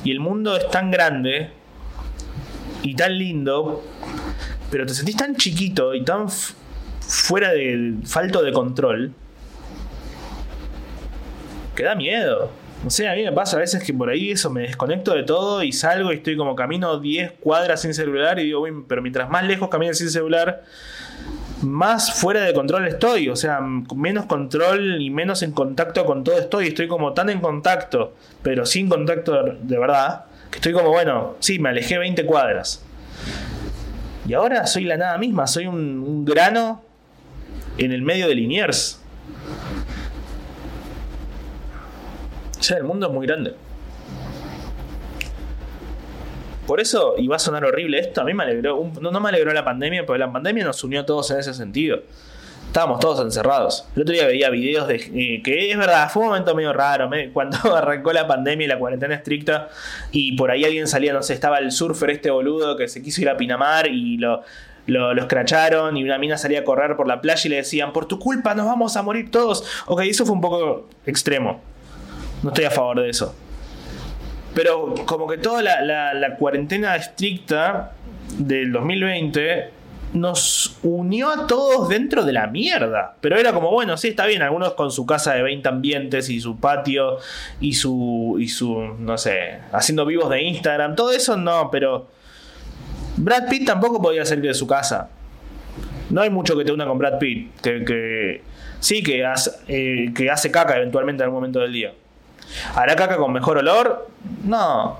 Y 0.04 0.10
el 0.10 0.20
mundo 0.20 0.56
es 0.56 0.68
tan 0.70 0.90
grande 0.90 1.50
y 2.82 2.94
tan 2.94 3.18
lindo, 3.18 3.84
pero 4.70 4.86
te 4.86 4.94
sentís 4.94 5.16
tan 5.16 5.36
chiquito 5.36 5.94
y 5.94 6.04
tan 6.04 6.28
fuera 6.28 7.52
de 7.52 7.94
falto 8.04 8.42
de 8.42 8.52
control 8.52 9.12
da 11.82 11.94
miedo. 11.94 12.50
No 12.82 12.90
sé, 12.90 13.08
a 13.08 13.14
mí 13.14 13.22
me 13.22 13.32
pasa 13.32 13.56
a 13.56 13.60
veces 13.60 13.84
que 13.84 13.94
por 13.94 14.08
ahí 14.08 14.32
eso 14.32 14.50
me 14.50 14.62
desconecto 14.62 15.14
de 15.14 15.22
todo 15.22 15.62
y 15.62 15.72
salgo 15.72 16.12
y 16.12 16.16
estoy 16.16 16.36
como 16.36 16.56
camino 16.56 16.98
10 16.98 17.32
cuadras 17.40 17.82
sin 17.82 17.94
celular 17.94 18.40
y 18.40 18.44
digo, 18.44 18.64
pero 18.88 19.02
mientras 19.02 19.30
más 19.30 19.44
lejos 19.44 19.68
camino 19.68 19.94
sin 19.94 20.10
celular, 20.10 20.64
más 21.62 22.14
fuera 22.14 22.42
de 22.42 22.52
control 22.52 22.88
estoy. 22.88 23.28
O 23.28 23.36
sea, 23.36 23.60
menos 23.60 24.26
control 24.26 25.00
y 25.00 25.10
menos 25.10 25.42
en 25.42 25.52
contacto 25.52 26.04
con 26.04 26.24
todo 26.24 26.38
estoy. 26.38 26.68
Estoy 26.68 26.88
como 26.88 27.12
tan 27.12 27.30
en 27.30 27.40
contacto, 27.40 28.14
pero 28.42 28.66
sin 28.66 28.88
contacto 28.88 29.44
de 29.44 29.78
verdad, 29.78 30.24
que 30.50 30.56
estoy 30.56 30.72
como, 30.72 30.90
bueno, 30.90 31.36
sí, 31.38 31.58
me 31.58 31.68
alejé 31.68 31.98
20 31.98 32.26
cuadras. 32.26 32.84
Y 34.26 34.34
ahora 34.34 34.66
soy 34.66 34.84
la 34.84 34.96
nada 34.96 35.18
misma, 35.18 35.46
soy 35.46 35.66
un, 35.66 36.00
un 36.00 36.24
grano 36.24 36.82
en 37.78 37.92
el 37.92 38.02
medio 38.02 38.28
de 38.28 38.34
Liniers. 38.34 39.01
O 42.62 42.64
sea, 42.64 42.76
el 42.76 42.84
mundo 42.84 43.08
es 43.08 43.12
muy 43.12 43.26
grande. 43.26 43.56
Por 46.64 46.80
eso, 46.80 47.16
y 47.18 47.26
va 47.26 47.34
a 47.34 47.38
sonar 47.40 47.64
horrible 47.64 47.98
esto, 47.98 48.20
a 48.20 48.24
mí 48.24 48.34
me 48.34 48.44
alegró, 48.44 48.88
no, 49.00 49.20
me 49.20 49.28
alegró 49.30 49.52
la 49.52 49.64
pandemia, 49.64 50.06
porque 50.06 50.20
la 50.20 50.32
pandemia 50.32 50.64
nos 50.64 50.84
unió 50.84 51.00
a 51.00 51.04
todos 51.04 51.28
en 51.32 51.40
ese 51.40 51.54
sentido. 51.54 52.04
Estábamos 52.68 53.00
todos 53.00 53.20
encerrados. 53.20 53.88
El 53.96 54.02
otro 54.02 54.14
día 54.14 54.28
veía 54.28 54.48
videos 54.48 54.86
de 54.86 54.94
eh, 54.94 55.42
que 55.42 55.72
es 55.72 55.76
verdad, 55.76 56.08
fue 56.08 56.22
un 56.22 56.28
momento 56.28 56.54
medio 56.54 56.72
raro, 56.72 57.10
cuando 57.32 57.74
arrancó 57.74 58.12
la 58.12 58.28
pandemia 58.28 58.66
y 58.66 58.68
la 58.68 58.78
cuarentena 58.78 59.16
estricta, 59.16 59.68
y 60.12 60.36
por 60.36 60.52
ahí 60.52 60.64
alguien 60.64 60.86
salía, 60.86 61.12
no 61.12 61.24
sé, 61.24 61.34
estaba 61.34 61.58
el 61.58 61.72
surfer 61.72 62.10
este 62.10 62.30
boludo 62.30 62.76
que 62.76 62.86
se 62.86 63.02
quiso 63.02 63.22
ir 63.22 63.28
a 63.28 63.36
Pinamar 63.36 63.88
y 63.88 64.18
lo, 64.18 64.44
lo, 64.86 65.20
escracharon 65.20 65.96
y 65.96 66.04
una 66.04 66.16
mina 66.16 66.38
salía 66.38 66.60
a 66.60 66.64
correr 66.64 66.96
por 66.96 67.08
la 67.08 67.20
playa 67.20 67.42
y 67.44 67.48
le 67.48 67.56
decían, 67.56 67.92
por 67.92 68.06
tu 68.06 68.20
culpa 68.20 68.54
nos 68.54 68.66
vamos 68.66 68.96
a 68.96 69.02
morir 69.02 69.32
todos. 69.32 69.64
Ok, 69.86 70.02
eso 70.02 70.24
fue 70.24 70.36
un 70.36 70.40
poco 70.40 70.88
extremo. 71.06 71.71
No 72.42 72.50
estoy 72.50 72.64
a 72.64 72.70
favor 72.70 73.00
de 73.00 73.10
eso. 73.10 73.34
Pero 74.54 74.94
como 75.06 75.26
que 75.26 75.38
toda 75.38 75.62
la, 75.62 76.36
cuarentena 76.38 76.96
estricta 76.96 77.92
del 78.36 78.72
2020 78.72 79.70
nos 80.14 80.78
unió 80.82 81.30
a 81.30 81.46
todos 81.46 81.88
dentro 81.88 82.24
de 82.24 82.32
la 82.32 82.46
mierda. 82.46 83.16
Pero 83.20 83.38
era 83.38 83.52
como, 83.52 83.70
bueno, 83.70 83.96
sí, 83.96 84.08
está 84.08 84.26
bien, 84.26 84.42
algunos 84.42 84.74
con 84.74 84.90
su 84.90 85.06
casa 85.06 85.32
de 85.32 85.42
20 85.42 85.68
ambientes 85.68 86.28
y 86.28 86.40
su 86.40 86.58
patio 86.58 87.18
y 87.60 87.72
su, 87.74 88.36
y 88.38 88.48
su, 88.48 88.78
no 88.98 89.16
sé, 89.16 89.60
haciendo 89.72 90.04
vivos 90.04 90.28
de 90.28 90.42
Instagram, 90.42 90.96
todo 90.96 91.12
eso 91.12 91.38
no, 91.38 91.70
pero 91.70 92.08
Brad 93.16 93.48
Pitt 93.48 93.66
tampoco 93.66 94.02
podía 94.02 94.26
salir 94.26 94.44
de 94.44 94.54
su 94.54 94.66
casa. 94.66 95.08
No 96.10 96.20
hay 96.20 96.28
mucho 96.28 96.58
que 96.58 96.64
te 96.64 96.72
una 96.72 96.86
con 96.86 96.98
Brad 96.98 97.18
Pitt, 97.18 97.58
que, 97.62 98.42
sí, 98.80 99.02
que, 99.02 99.24
eh, 99.68 100.12
que 100.14 100.30
hace 100.30 100.50
caca 100.50 100.76
eventualmente 100.76 101.22
en 101.22 101.28
algún 101.28 101.38
momento 101.38 101.60
del 101.60 101.72
día. 101.72 101.94
¿Hará 102.74 102.96
caca 102.96 103.16
con 103.16 103.32
mejor 103.32 103.58
olor? 103.58 104.08
No. 104.44 104.98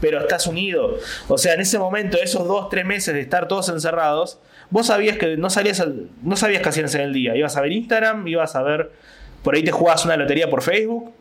Pero 0.00 0.20
estás 0.20 0.46
unido. 0.46 0.96
O 1.28 1.38
sea, 1.38 1.54
en 1.54 1.60
ese 1.60 1.78
momento, 1.78 2.18
esos 2.18 2.46
dos, 2.46 2.68
tres 2.68 2.84
meses 2.84 3.14
de 3.14 3.20
estar 3.20 3.48
todos 3.48 3.68
encerrados, 3.68 4.38
vos 4.70 4.86
sabías 4.86 5.18
que 5.18 5.36
no 5.36 5.50
salías, 5.50 5.84
no 6.22 6.36
sabías 6.36 6.62
qué 6.62 6.68
hacías 6.68 6.94
en 6.94 7.02
el 7.02 7.12
día. 7.12 7.36
Ibas 7.36 7.56
a 7.56 7.60
ver 7.60 7.72
Instagram, 7.72 8.26
ibas 8.26 8.56
a 8.56 8.62
ver. 8.62 8.90
Por 9.42 9.54
ahí 9.54 9.62
te 9.62 9.72
jugabas 9.72 10.04
una 10.04 10.16
lotería 10.16 10.48
por 10.48 10.62
Facebook. 10.62 11.12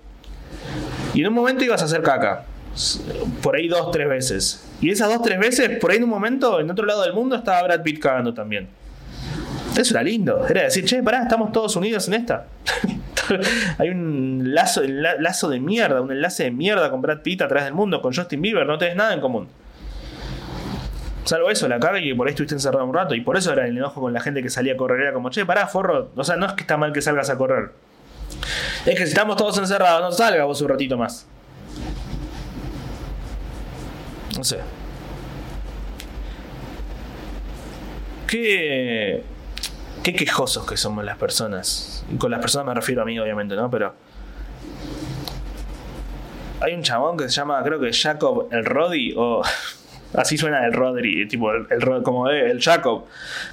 Y 1.13 1.21
en 1.21 1.27
un 1.27 1.33
momento 1.33 1.63
ibas 1.63 1.81
a 1.81 1.85
hacer 1.85 2.01
caca. 2.01 2.45
Por 3.41 3.55
ahí 3.55 3.67
dos, 3.67 3.91
tres 3.91 4.07
veces. 4.07 4.65
Y 4.79 4.91
esas 4.91 5.09
dos, 5.09 5.21
tres 5.21 5.39
veces, 5.39 5.77
por 5.79 5.91
ahí 5.91 5.97
en 5.97 6.03
un 6.03 6.09
momento, 6.09 6.59
en 6.59 6.69
otro 6.69 6.85
lado 6.85 7.03
del 7.03 7.13
mundo, 7.13 7.35
estaba 7.35 7.63
Brad 7.63 7.81
Pitt 7.81 7.99
cagando 7.99 8.33
también. 8.33 8.69
Eso 9.77 9.93
era 9.93 10.03
lindo. 10.03 10.45
Era 10.47 10.63
decir, 10.63 10.85
che, 10.85 11.03
pará, 11.03 11.23
estamos 11.23 11.51
todos 11.51 11.75
unidos 11.75 12.07
en 12.07 12.13
esta. 12.15 12.45
Hay 13.77 13.89
un 13.89 14.53
lazo, 14.53 14.81
lazo 14.83 15.49
de 15.49 15.59
mierda, 15.59 16.01
un 16.01 16.11
enlace 16.11 16.43
de 16.43 16.51
mierda 16.51 16.89
con 16.89 17.01
Brad 17.01 17.21
Pitt 17.21 17.41
atrás 17.41 17.65
del 17.65 17.73
mundo, 17.73 18.01
con 18.01 18.13
Justin 18.13 18.41
Bieber, 18.41 18.65
no 18.65 18.77
tenés 18.77 18.95
nada 18.95 19.13
en 19.13 19.21
común. 19.21 19.47
Salvo 21.25 21.51
eso, 21.51 21.67
la 21.67 21.79
carga 21.79 21.99
y 21.99 22.13
por 22.13 22.27
ahí 22.27 22.31
estuviste 22.31 22.55
encerrado 22.55 22.85
un 22.85 22.93
rato. 22.93 23.13
Y 23.13 23.21
por 23.21 23.37
eso 23.37 23.53
era 23.53 23.67
el 23.67 23.77
enojo 23.77 24.01
con 24.01 24.13
la 24.13 24.19
gente 24.19 24.41
que 24.41 24.49
salía 24.49 24.73
a 24.73 24.77
correr. 24.77 25.01
Era 25.01 25.13
como, 25.13 25.29
che, 25.29 25.45
pará, 25.45 25.67
forro. 25.67 26.09
O 26.15 26.23
sea, 26.23 26.37
no 26.37 26.47
es 26.47 26.53
que 26.53 26.61
está 26.61 26.75
mal 26.75 26.91
que 26.91 27.01
salgas 27.01 27.29
a 27.29 27.37
correr. 27.37 27.71
Es 28.85 28.97
que 28.97 29.05
si 29.05 29.11
estamos 29.11 29.35
todos 29.35 29.57
encerrados, 29.59 30.01
no 30.01 30.11
salga 30.11 30.45
vos 30.45 30.59
un 30.61 30.69
ratito 30.69 30.97
más. 30.97 31.27
No 34.35 34.43
sé. 34.43 34.59
¿Qué 38.25 39.23
qué 40.13 40.25
quejosos 40.25 40.65
que 40.65 40.77
somos 40.77 41.03
las 41.03 41.17
personas. 41.17 42.05
Con 42.17 42.31
las 42.31 42.39
personas 42.39 42.67
me 42.67 42.73
refiero 42.73 43.01
a 43.01 43.05
mí, 43.05 43.19
obviamente, 43.19 43.55
¿no? 43.55 43.69
Pero. 43.69 43.93
Hay 46.61 46.73
un 46.73 46.83
chabón 46.83 47.17
que 47.17 47.23
se 47.25 47.29
llama, 47.29 47.63
creo 47.63 47.79
que 47.79 47.91
Jacob 47.93 48.47
el 48.51 48.65
Roddy, 48.65 49.13
o. 49.15 49.41
Así 50.11 50.39
suena 50.39 50.65
el 50.65 50.73
Rodri, 50.73 51.27
tipo 51.27 51.51
el, 51.51 51.67
como 52.01 52.27
el 52.31 52.59
Jacob, 52.59 53.05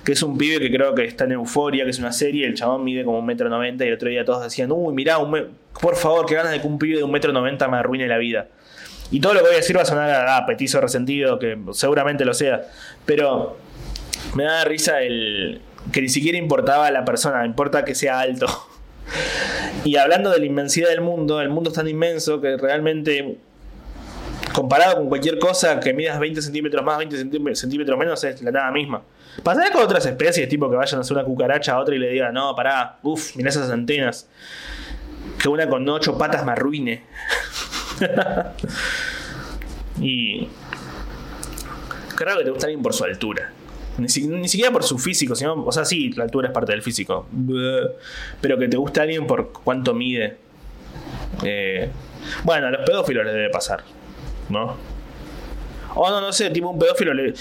que 0.02 0.12
es 0.12 0.22
un 0.22 0.38
pibe 0.38 0.58
que 0.58 0.74
creo 0.74 0.94
que 0.94 1.04
está 1.04 1.24
en 1.24 1.32
Euforia, 1.32 1.84
que 1.84 1.90
es 1.90 1.98
una 1.98 2.12
serie, 2.12 2.46
el 2.46 2.54
chabón 2.54 2.82
mide 2.82 3.04
como 3.04 3.18
un 3.18 3.26
metro 3.26 3.50
noventa 3.50 3.84
y 3.84 3.88
el 3.88 3.94
otro 3.94 4.08
día 4.08 4.24
todos 4.24 4.42
decían, 4.42 4.72
uy, 4.72 4.94
mirá, 4.94 5.18
por 5.18 5.96
favor, 5.96 6.24
que 6.24 6.34
ganas 6.34 6.52
de 6.52 6.62
que 6.62 6.66
un 6.66 6.78
pibe 6.78 6.96
de 6.96 7.04
un 7.04 7.10
metro 7.10 7.30
noventa 7.30 7.68
me 7.68 7.76
arruine 7.76 8.08
la 8.08 8.16
vida. 8.16 8.46
Y 9.10 9.20
todo 9.20 9.34
lo 9.34 9.40
que 9.40 9.46
voy 9.48 9.54
a 9.54 9.58
decir 9.58 9.76
va 9.76 9.82
a 9.82 9.84
sonar 9.84 10.28
a 10.28 10.46
petizo 10.46 10.80
resentido, 10.80 11.38
que 11.38 11.58
seguramente 11.72 12.24
lo 12.24 12.32
sea, 12.32 12.62
pero 13.04 13.58
me 14.34 14.44
da 14.44 14.64
risa 14.64 15.02
el, 15.02 15.60
que 15.92 16.02
ni 16.02 16.08
siquiera 16.08 16.38
importaba 16.38 16.90
la 16.90 17.04
persona, 17.04 17.44
importa 17.44 17.84
que 17.84 17.94
sea 17.94 18.20
alto. 18.20 18.46
Y 19.84 19.96
hablando 19.96 20.30
de 20.30 20.40
la 20.40 20.46
inmensidad 20.46 20.88
del 20.88 21.00
mundo, 21.00 21.40
el 21.40 21.48
mundo 21.48 21.70
es 21.70 21.76
tan 21.76 21.86
inmenso 21.88 22.40
que 22.40 22.56
realmente, 22.56 23.38
comparado 24.52 24.96
con 24.96 25.08
cualquier 25.08 25.38
cosa 25.38 25.78
que 25.78 25.92
midas 25.92 26.18
20 26.18 26.42
centímetros 26.42 26.84
más, 26.84 26.98
20 26.98 27.16
centímetros 27.54 27.98
menos, 27.98 28.24
es 28.24 28.42
la 28.42 28.50
nada 28.50 28.70
misma. 28.72 29.02
Pasará 29.42 29.70
con 29.70 29.82
otras 29.82 30.04
especies, 30.06 30.48
tipo 30.48 30.68
que 30.70 30.76
vayan 30.76 30.98
a 30.98 31.00
hacer 31.02 31.16
una 31.16 31.24
cucaracha 31.24 31.74
a 31.74 31.80
otra 31.80 31.94
y 31.94 31.98
le 31.98 32.08
digan, 32.08 32.34
no, 32.34 32.54
pará, 32.56 32.98
uff, 33.02 33.36
mira 33.36 33.50
esas 33.50 33.70
antenas. 33.70 34.28
Que 35.40 35.48
una 35.48 35.68
con 35.68 35.88
ocho 35.88 36.16
patas 36.16 36.44
me 36.44 36.52
arruine. 36.52 37.02
y. 40.00 40.48
Creo 42.16 42.38
que 42.38 42.44
te 42.44 42.50
gusta 42.50 42.66
alguien 42.66 42.82
por 42.82 42.94
su 42.94 43.04
altura. 43.04 43.52
Ni, 43.98 44.08
siquiera 44.08 44.70
por 44.72 44.84
su 44.84 44.98
físico, 44.98 45.34
sino, 45.34 45.64
o 45.64 45.72
sea, 45.72 45.84
sí, 45.84 46.10
la 46.10 46.24
altura 46.24 46.48
es 46.48 46.54
parte 46.54 46.72
del 46.72 46.82
físico. 46.82 47.26
Pero 48.40 48.58
que 48.58 48.68
te 48.68 48.76
guste 48.76 49.00
alguien 49.00 49.26
por 49.26 49.52
cuánto 49.52 49.94
mide. 49.94 50.36
Eh, 51.42 51.88
bueno, 52.44 52.66
a 52.66 52.70
los 52.70 52.84
pedófilos 52.84 53.24
les 53.24 53.34
debe 53.34 53.50
pasar, 53.50 53.82
¿no? 54.48 54.76
O 55.94 56.10
no, 56.10 56.20
no 56.20 56.32
sé, 56.32 56.50
tipo 56.50 56.68
un 56.68 56.78
pedófilo 56.78 57.14
le... 57.14 57.32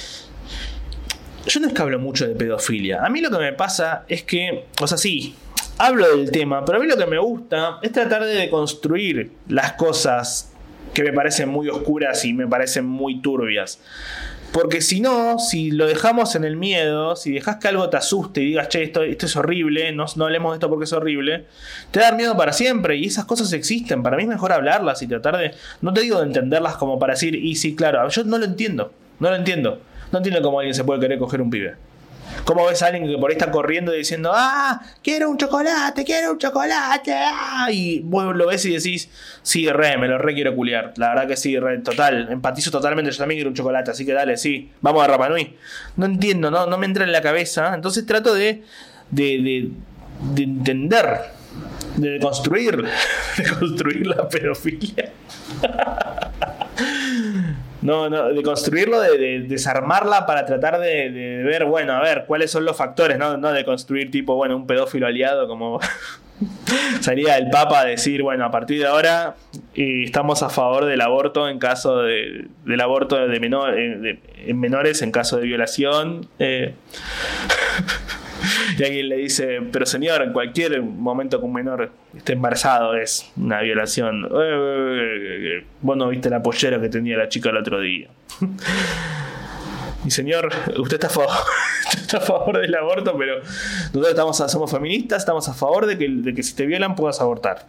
Yo 1.47 1.59
no 1.59 1.67
es 1.67 1.73
que 1.73 1.81
hablo 1.81 1.99
mucho 1.99 2.27
de 2.27 2.35
pedofilia. 2.35 3.05
A 3.05 3.09
mí 3.09 3.21
lo 3.21 3.29
que 3.29 3.37
me 3.37 3.53
pasa 3.53 4.05
es 4.07 4.23
que, 4.23 4.65
o 4.81 4.87
sea, 4.87 4.97
sí, 4.97 5.35
hablo 5.77 6.15
del 6.15 6.31
tema, 6.31 6.63
pero 6.65 6.77
a 6.77 6.81
mí 6.81 6.87
lo 6.87 6.97
que 6.97 7.05
me 7.05 7.19
gusta 7.19 7.79
es 7.81 7.91
tratar 7.91 8.23
de 8.23 8.49
construir 8.49 9.31
las 9.47 9.73
cosas 9.73 10.53
que 10.93 11.03
me 11.03 11.11
parecen 11.11 11.49
muy 11.49 11.69
oscuras 11.69 12.23
y 12.25 12.33
me 12.33 12.47
parecen 12.47 12.85
muy 12.85 13.21
turbias. 13.21 13.79
Porque 14.55 14.79
si 14.79 15.01
no, 15.01 15.37
si 15.37 15.69
lo 15.69 15.85
dejamos 15.85 16.33
en 16.35 16.45
el 16.45 16.55
miedo, 16.55 17.17
si 17.17 17.33
dejas 17.33 17.57
que 17.57 17.67
algo 17.67 17.89
te 17.89 17.97
asuste 17.97 18.39
y 18.39 18.45
digas, 18.45 18.69
che, 18.69 18.83
esto, 18.83 19.03
esto 19.03 19.25
es 19.25 19.35
horrible, 19.35 19.91
no, 19.91 20.05
no 20.15 20.23
hablemos 20.23 20.53
de 20.53 20.55
esto 20.55 20.69
porque 20.69 20.85
es 20.85 20.93
horrible, 20.93 21.43
te 21.91 21.99
da 21.99 22.13
miedo 22.13 22.37
para 22.37 22.53
siempre 22.53 22.95
y 22.95 23.07
esas 23.07 23.25
cosas 23.25 23.51
existen. 23.51 24.01
Para 24.01 24.15
mí 24.15 24.23
es 24.23 24.29
mejor 24.29 24.53
hablarlas 24.53 25.01
y 25.01 25.07
tratar 25.07 25.35
de, 25.35 25.51
no 25.81 25.93
te 25.93 25.99
digo 25.99 26.19
de 26.21 26.27
entenderlas 26.27 26.77
como 26.77 26.97
para 26.97 27.15
decir, 27.15 27.35
y 27.35 27.55
sí, 27.55 27.75
claro, 27.75 28.07
yo 28.07 28.23
no 28.23 28.37
lo 28.37 28.45
entiendo, 28.45 28.93
no 29.19 29.29
lo 29.29 29.35
entiendo. 29.35 29.81
No 30.13 30.19
entiendo 30.19 30.41
cómo 30.41 30.59
alguien 30.59 30.73
se 30.73 30.85
puede 30.85 31.01
querer 31.01 31.19
coger 31.19 31.41
un 31.41 31.49
pibe. 31.49 31.75
¿Cómo 32.45 32.67
ves 32.67 32.83
a 32.83 32.87
alguien 32.87 33.07
que 33.07 33.17
por 33.17 33.31
ahí 33.31 33.37
está 33.37 33.49
corriendo 33.49 33.91
diciendo, 33.91 34.31
ah, 34.33 34.79
quiero 35.03 35.31
un 35.31 35.37
chocolate, 35.37 36.05
quiero 36.05 36.33
un 36.33 36.37
chocolate? 36.37 37.11
Ah", 37.11 37.67
y 37.71 38.01
vos 38.01 38.35
lo 38.35 38.47
ves 38.47 38.63
y 38.65 38.73
decís, 38.73 39.09
sí, 39.41 39.67
re, 39.67 39.97
me 39.97 40.07
lo 40.07 40.19
re 40.19 40.35
quiero 40.35 40.55
culiar. 40.55 40.93
La 40.97 41.09
verdad 41.09 41.27
que 41.27 41.37
sí, 41.37 41.57
re, 41.57 41.79
total, 41.79 42.27
empatizo 42.31 42.69
totalmente, 42.69 43.11
yo 43.11 43.17
también 43.17 43.39
quiero 43.39 43.49
un 43.49 43.55
chocolate, 43.55 43.89
así 43.89 44.05
que 44.05 44.13
dale, 44.13 44.37
sí, 44.37 44.69
vamos 44.81 45.03
a 45.03 45.07
Rapanui. 45.07 45.55
No 45.97 46.05
entiendo, 46.05 46.51
no, 46.51 46.67
no 46.67 46.77
me 46.77 46.85
entra 46.85 47.03
en 47.03 47.11
la 47.11 47.21
cabeza, 47.21 47.73
entonces 47.73 48.05
trato 48.05 48.35
de, 48.35 48.61
de, 49.09 49.23
de, 49.23 49.71
de 50.35 50.43
entender, 50.43 51.21
de 51.97 52.19
construir, 52.19 52.77
de 53.37 53.43
construir 53.59 54.05
la 54.05 54.29
pedofilia. 54.29 55.11
No, 57.85 58.09
no, 58.09 58.29
de 58.29 58.43
construirlo, 58.43 58.99
de, 58.99 59.41
desarmarla 59.47 60.25
para 60.25 60.45
tratar 60.45 60.79
de, 60.79 61.41
ver, 61.43 61.65
bueno, 61.65 61.93
a 61.93 62.01
ver, 62.01 62.25
cuáles 62.25 62.51
son 62.51 62.65
los 62.65 62.75
factores, 62.75 63.17
¿no? 63.17 63.37
No 63.37 63.51
de 63.51 63.63
construir 63.63 64.11
tipo, 64.11 64.35
bueno, 64.35 64.55
un 64.55 64.67
pedófilo 64.67 65.07
aliado 65.07 65.47
como 65.47 65.79
salía 67.01 67.37
el 67.37 67.49
Papa 67.49 67.81
a 67.81 67.85
decir, 67.85 68.21
bueno, 68.23 68.45
a 68.45 68.51
partir 68.51 68.79
de 68.79 68.87
ahora 68.87 69.35
estamos 69.75 70.43
a 70.43 70.49
favor 70.49 70.85
del 70.85 71.01
aborto 71.01 71.47
en 71.47 71.59
caso 71.59 72.01
de, 72.01 72.47
del 72.65 72.81
aborto 72.81 73.27
de, 73.27 73.39
menor, 73.39 73.77
eh, 73.77 74.19
en 74.45 74.59
menores 74.59 75.01
en 75.01 75.11
caso 75.11 75.37
de 75.37 75.43
violación. 75.43 76.27
Eh. 76.39 76.73
y 78.77 78.83
alguien 78.83 79.09
le 79.09 79.17
dice, 79.17 79.59
pero 79.71 79.85
señor, 79.85 80.21
en 80.21 80.33
cualquier 80.33 80.81
momento 80.81 81.39
que 81.39 81.45
un 81.45 81.53
menor 81.53 81.91
esté 82.15 82.33
embarazado 82.33 82.95
es 82.95 83.31
una 83.37 83.61
violación. 83.61 84.27
Eh, 84.31 85.63
vos 85.81 85.97
no 85.97 86.09
viste 86.09 86.29
la 86.29 86.41
pollera 86.41 86.79
que 86.79 86.89
tenía 86.89 87.17
la 87.17 87.29
chica 87.29 87.49
el 87.49 87.57
otro 87.57 87.79
día. 87.79 88.09
Y 90.05 90.11
señor, 90.11 90.49
usted 90.77 91.03
está 91.03 91.07
a 91.07 92.21
favor, 92.21 92.61
del 92.61 92.75
aborto, 92.75 93.17
pero 93.17 93.39
nosotros 93.39 94.09
estamos 94.09 94.37
somos 94.37 94.71
feministas, 94.71 95.23
estamos 95.23 95.49
a 95.49 95.53
favor 95.53 95.87
de 95.87 95.97
que, 95.97 96.07
de 96.07 96.33
que 96.33 96.43
si 96.43 96.55
te 96.55 96.65
violan 96.65 96.95
puedas 96.95 97.19
abortar. 97.21 97.65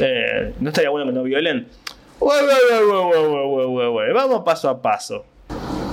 Eh, 0.00 0.54
no 0.60 0.68
estaría 0.68 0.90
bueno 0.90 1.06
que 1.06 1.12
no 1.12 1.22
violen. 1.22 1.66
Vamos 4.14 4.42
paso 4.44 4.68
a 4.68 4.82
paso. 4.82 5.24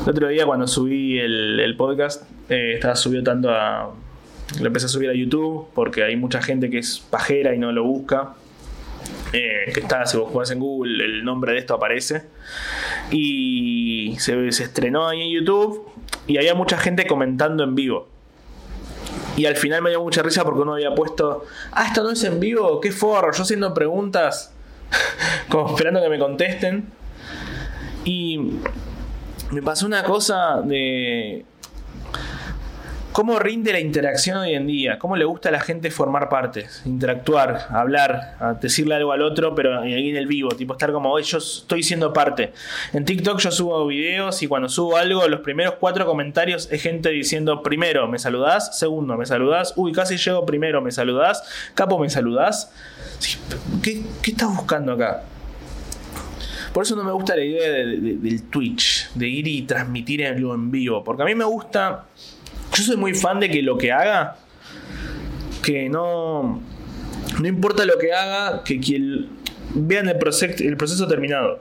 El 0.03 0.11
otro 0.11 0.27
día 0.27 0.45
cuando 0.45 0.67
subí 0.67 1.19
el, 1.19 1.73
podcast, 1.77 2.23
eh, 2.49 2.73
estaba 2.75 2.95
subido 2.95 3.23
tanto 3.23 3.49
a, 3.49 3.93
lo 4.60 4.67
empecé 4.67 4.86
a 4.86 4.89
subir 4.89 5.10
a 5.10 5.13
YouTube 5.13 5.67
porque 5.73 6.03
hay 6.03 6.15
mucha 6.15 6.41
gente 6.41 6.69
que 6.69 6.79
es 6.79 6.99
pajera 6.99 7.53
y 7.53 7.60
no 7.60 7.71
lo 7.71 7.83
busca. 7.83 8.33
Eh, 9.33 9.71
que 9.73 9.81
está, 9.81 10.05
si 10.05 10.17
vos 10.17 10.29
jugás 10.31 10.51
en 10.51 10.60
Google, 10.60 11.03
el 11.03 11.23
nombre 11.23 11.53
de 11.53 11.60
esto 11.60 11.73
aparece. 11.73 12.23
Y 13.12 14.15
se, 14.19 14.51
se 14.51 14.63
estrenó 14.63 15.07
ahí 15.07 15.21
en 15.21 15.31
YouTube 15.31 15.88
y 16.27 16.38
había 16.38 16.55
mucha 16.55 16.77
gente 16.77 17.05
comentando 17.05 17.63
en 17.63 17.75
vivo. 17.75 18.07
Y 19.36 19.45
al 19.45 19.55
final 19.55 19.81
me 19.81 19.91
dio 19.91 20.01
mucha 20.01 20.23
risa 20.23 20.43
porque 20.43 20.62
uno 20.62 20.73
había 20.73 20.95
puesto, 20.95 21.45
ah, 21.71 21.86
esto 21.86 22.03
no 22.03 22.10
es 22.10 22.23
en 22.23 22.39
vivo, 22.39 22.81
qué 22.81 22.91
forro, 22.91 23.31
yo 23.31 23.43
haciendo 23.43 23.71
preguntas, 23.73 24.51
como 25.49 25.69
esperando 25.69 26.01
que 26.01 26.10
me 26.10 26.17
contesten. 26.17 26.89
Y 28.03 28.39
me 29.51 29.62
pasó 29.62 29.86
una 29.86 30.03
cosa 30.03 30.62
de 30.62 31.45
¿Cómo 33.17 33.39
rinde 33.39 33.71
la 33.71 33.80
interacción 33.80 34.38
hoy 34.38 34.53
en 34.53 34.67
día? 34.67 34.99
¿Cómo 34.99 35.15
le 35.15 35.25
gusta 35.25 35.49
a 35.49 35.51
la 35.51 35.60
gente 35.60 35.89
formar 35.89 36.30
partes, 36.30 36.84
interactuar, 36.86 37.65
hablar, 37.71 38.38
decirle 38.62 38.93
algo 38.93 39.12
al 39.12 39.23
otro, 39.23 39.56
pero 39.56 39.82
ahí 39.82 40.12
en 40.12 40.17
el 40.17 40.27
vivo, 40.27 40.49
tipo 40.49 40.73
estar 40.73 40.91
como, 40.91 41.12
hoy 41.12 41.23
yo 41.23 41.39
estoy 41.39 41.82
siendo 41.82 42.13
parte. 42.13 42.53
En 42.93 43.06
TikTok 43.06 43.39
yo 43.39 43.49
subo 43.49 43.88
videos 43.88 44.43
y 44.43 44.47
cuando 44.47 44.69
subo 44.69 44.97
algo, 44.97 45.27
los 45.27 45.39
primeros 45.39 45.77
cuatro 45.80 46.06
comentarios 46.06 46.69
es 46.71 46.80
gente 46.80 47.10
diciendo, 47.10 47.63
primero, 47.63 48.08
¿me 48.08 48.19
saludás? 48.19 48.77
Segundo, 48.77 49.17
¿me 49.17 49.25
saludás? 49.25 49.73
Uy, 49.77 49.93
casi 49.93 50.17
llego 50.17 50.45
primero, 50.45 50.80
¿me 50.84 50.91
saludás? 50.91 51.41
Capo, 51.73 51.97
¿me 51.97 52.12
saludás? 52.12 52.71
¿Qué, 53.82 54.03
estás 54.27 54.56
buscando 54.56 54.91
acá? 54.91 55.23
Por 56.71 56.84
eso 56.84 56.95
no 56.95 57.03
me 57.03 57.13
gusta 57.13 57.36
la 57.36 57.43
idea 57.43 57.67
del 57.67 58.43
Twitch, 58.43 59.10
de 59.15 59.27
ir 59.27 59.47
y 59.47 59.63
transmitir 59.63 60.23
algo 60.23 60.53
en 60.53 60.69
vivo, 60.69 61.03
porque 61.03 61.23
a 61.23 61.25
mí 61.25 61.34
me 61.34 61.45
gusta 61.45 62.06
yo 62.75 62.84
soy 62.84 62.97
muy 62.97 63.13
fan 63.13 63.39
de 63.39 63.49
que 63.49 63.62
lo 63.62 63.77
que 63.77 63.91
haga, 63.91 64.38
que 65.63 65.89
no. 65.89 66.62
No 67.39 67.47
importa 67.47 67.86
lo 67.86 67.97
que 67.97 68.13
haga, 68.13 68.63
que 68.63 68.80
quien 68.80 69.30
vean 69.73 70.10
el, 70.10 70.17
proceso, 70.17 70.63
el 70.63 70.77
proceso 70.77 71.08
terminado. 71.08 71.60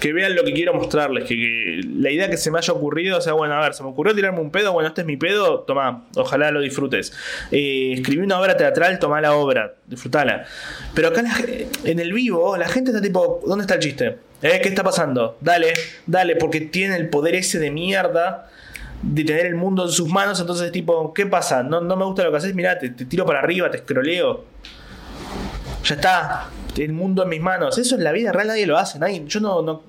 Que 0.00 0.12
vean 0.12 0.34
lo 0.34 0.44
que 0.44 0.52
quiero 0.52 0.74
mostrarles. 0.74 1.24
Que, 1.24 1.80
la 1.96 2.10
idea 2.10 2.28
que 2.28 2.36
se 2.36 2.50
me 2.50 2.58
haya 2.58 2.72
ocurrido, 2.74 3.16
o 3.16 3.20
sea, 3.20 3.32
bueno, 3.32 3.54
a 3.54 3.62
ver, 3.62 3.72
se 3.72 3.82
me 3.82 3.88
ocurrió 3.88 4.14
tirarme 4.14 4.40
un 4.40 4.50
pedo, 4.50 4.72
bueno, 4.72 4.88
este 4.88 5.00
es 5.00 5.06
mi 5.06 5.16
pedo, 5.16 5.60
toma, 5.60 6.04
ojalá 6.16 6.50
lo 6.50 6.60
disfrutes. 6.60 7.12
Eh, 7.50 7.92
escribí 7.94 8.22
una 8.22 8.38
obra 8.38 8.56
teatral, 8.56 8.98
toma 8.98 9.20
la 9.22 9.34
obra, 9.34 9.74
disfrutala. 9.86 10.44
Pero 10.92 11.08
acá 11.08 11.22
en 11.84 11.98
el 11.98 12.12
vivo, 12.12 12.56
la 12.58 12.68
gente 12.68 12.90
está 12.90 13.00
tipo, 13.00 13.40
¿dónde 13.46 13.62
está 13.62 13.74
el 13.74 13.80
chiste? 13.80 14.18
¿Eh? 14.42 14.60
¿Qué 14.62 14.68
está 14.68 14.82
pasando? 14.82 15.38
Dale, 15.40 15.72
dale, 16.06 16.36
porque 16.36 16.60
tiene 16.60 16.96
el 16.96 17.08
poder 17.08 17.36
ese 17.36 17.58
de 17.58 17.70
mierda 17.70 18.50
de 19.06 19.24
tener 19.24 19.46
el 19.46 19.54
mundo 19.54 19.84
en 19.84 19.90
sus 19.90 20.08
manos, 20.08 20.40
entonces 20.40 20.72
tipo, 20.72 21.12
¿qué 21.12 21.26
pasa? 21.26 21.62
No, 21.62 21.80
me 21.82 22.04
gusta 22.04 22.24
lo 22.24 22.30
que 22.30 22.38
haces, 22.38 22.54
mirá, 22.54 22.78
te, 22.78 22.88
tiro 22.90 23.26
para 23.26 23.40
arriba, 23.40 23.70
te 23.70 23.78
escroleo. 23.78 24.44
Ya 25.84 25.94
está, 25.94 26.48
el 26.76 26.92
mundo 26.92 27.22
en 27.24 27.28
mis 27.28 27.40
manos. 27.40 27.76
Eso 27.76 27.96
en 27.96 28.04
la 28.04 28.12
vida 28.12 28.32
real 28.32 28.48
nadie 28.48 28.66
lo 28.66 28.78
hace, 28.78 28.98
nadie, 28.98 29.22
yo 29.26 29.40
no, 29.40 29.62
no... 29.62 29.82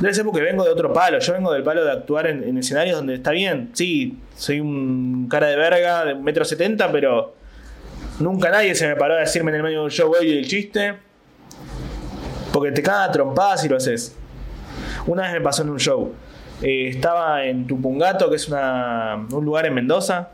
Debe 0.00 0.14
ser 0.14 0.24
porque 0.24 0.40
vengo 0.40 0.64
de 0.64 0.70
otro 0.70 0.92
palo, 0.92 1.18
yo 1.18 1.32
vengo 1.32 1.52
del 1.52 1.64
palo 1.64 1.84
de 1.84 1.90
actuar 1.90 2.28
en, 2.28 2.56
escenarios 2.56 2.96
donde 2.96 3.16
está 3.16 3.32
bien, 3.32 3.70
sí, 3.74 4.16
soy 4.36 4.60
un 4.60 5.28
cara 5.28 5.48
de 5.48 5.56
verga 5.56 6.04
de 6.04 6.14
un 6.14 6.22
metro 6.22 6.44
setenta, 6.44 6.90
pero 6.92 7.34
nunca 8.20 8.48
nadie 8.48 8.76
se 8.76 8.86
me 8.86 8.94
paró 8.94 9.14
a 9.14 9.18
decirme 9.18 9.50
en 9.50 9.56
el 9.56 9.62
medio 9.64 9.80
de 9.80 9.84
un 9.86 9.90
show, 9.90 10.14
oye, 10.18 10.38
el 10.38 10.46
chiste, 10.46 10.94
porque 12.52 12.70
te 12.70 12.80
caga 12.80 13.10
trompadas 13.10 13.62
si 13.62 13.68
lo 13.68 13.76
haces. 13.76 14.16
Una 15.06 15.24
vez 15.24 15.32
me 15.32 15.40
pasó 15.40 15.62
en 15.62 15.70
un 15.70 15.80
show. 15.80 16.14
Eh, 16.62 16.88
estaba 16.88 17.44
en 17.44 17.66
Tupungato, 17.66 18.28
que 18.30 18.36
es 18.36 18.48
un 18.48 19.44
lugar 19.44 19.66
en 19.66 19.74
Mendoza, 19.74 20.30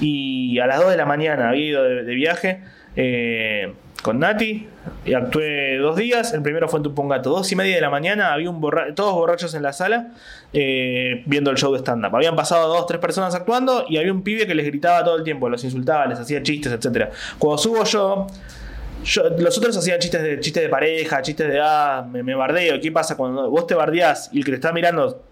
y 0.00 0.58
a 0.58 0.66
las 0.66 0.80
2 0.80 0.90
de 0.90 0.96
la 0.96 1.06
mañana 1.06 1.50
había 1.50 1.64
ido 1.66 1.84
de, 1.84 2.14
viaje 2.14 2.62
eh, 2.96 3.74
con 4.02 4.18
Nati, 4.18 4.68
y 5.04 5.14
actué 5.14 5.76
dos 5.76 5.96
días, 5.96 6.32
el 6.32 6.42
primero 6.42 6.68
fue 6.68 6.78
en 6.78 6.84
Tupungato, 6.84 7.30
dos 7.30 7.50
y 7.52 7.56
media 7.56 7.74
de 7.74 7.80
la 7.80 7.90
mañana, 7.90 8.32
había 8.32 8.50
un 8.50 8.60
todos 8.94 9.14
borrachos 9.14 9.54
en 9.54 9.62
la 9.62 9.72
sala 9.72 10.12
eh, 10.52 11.22
viendo 11.26 11.50
el 11.50 11.56
show 11.56 11.72
de 11.72 11.80
stand-up. 11.80 12.14
Habían 12.16 12.34
pasado 12.34 12.68
dos, 12.68 12.86
tres 12.86 13.00
personas 13.00 13.34
actuando 13.34 13.84
y 13.88 13.98
había 13.98 14.12
un 14.12 14.22
pibe 14.22 14.46
que 14.46 14.54
les 14.54 14.66
gritaba 14.66 15.04
todo 15.04 15.16
el 15.16 15.24
tiempo, 15.24 15.48
los 15.48 15.62
insultaba, 15.64 16.06
les 16.06 16.18
hacía 16.18 16.42
chistes, 16.42 16.72
etc. 16.72 17.10
Cuando 17.38 17.58
subo 17.58 17.84
yo... 17.84 18.26
los 19.38 19.58
otros 19.58 19.76
hacían 19.76 19.98
chistes 19.98 20.22
de 20.22 20.40
chistes 20.40 20.62
de 20.62 20.68
pareja, 20.68 21.22
chistes 21.22 21.48
de 21.48 21.60
ah, 21.60 22.06
me, 22.10 22.22
me, 22.22 22.34
bardeo. 22.34 22.80
¿Qué 22.80 22.90
pasa 22.90 23.16
cuando 23.16 23.50
vos 23.50 23.66
te 23.66 23.74
bardeás 23.74 24.30
y 24.32 24.38
el 24.38 24.44
que 24.44 24.52
te 24.52 24.56
está 24.56 24.72
mirando 24.72 25.22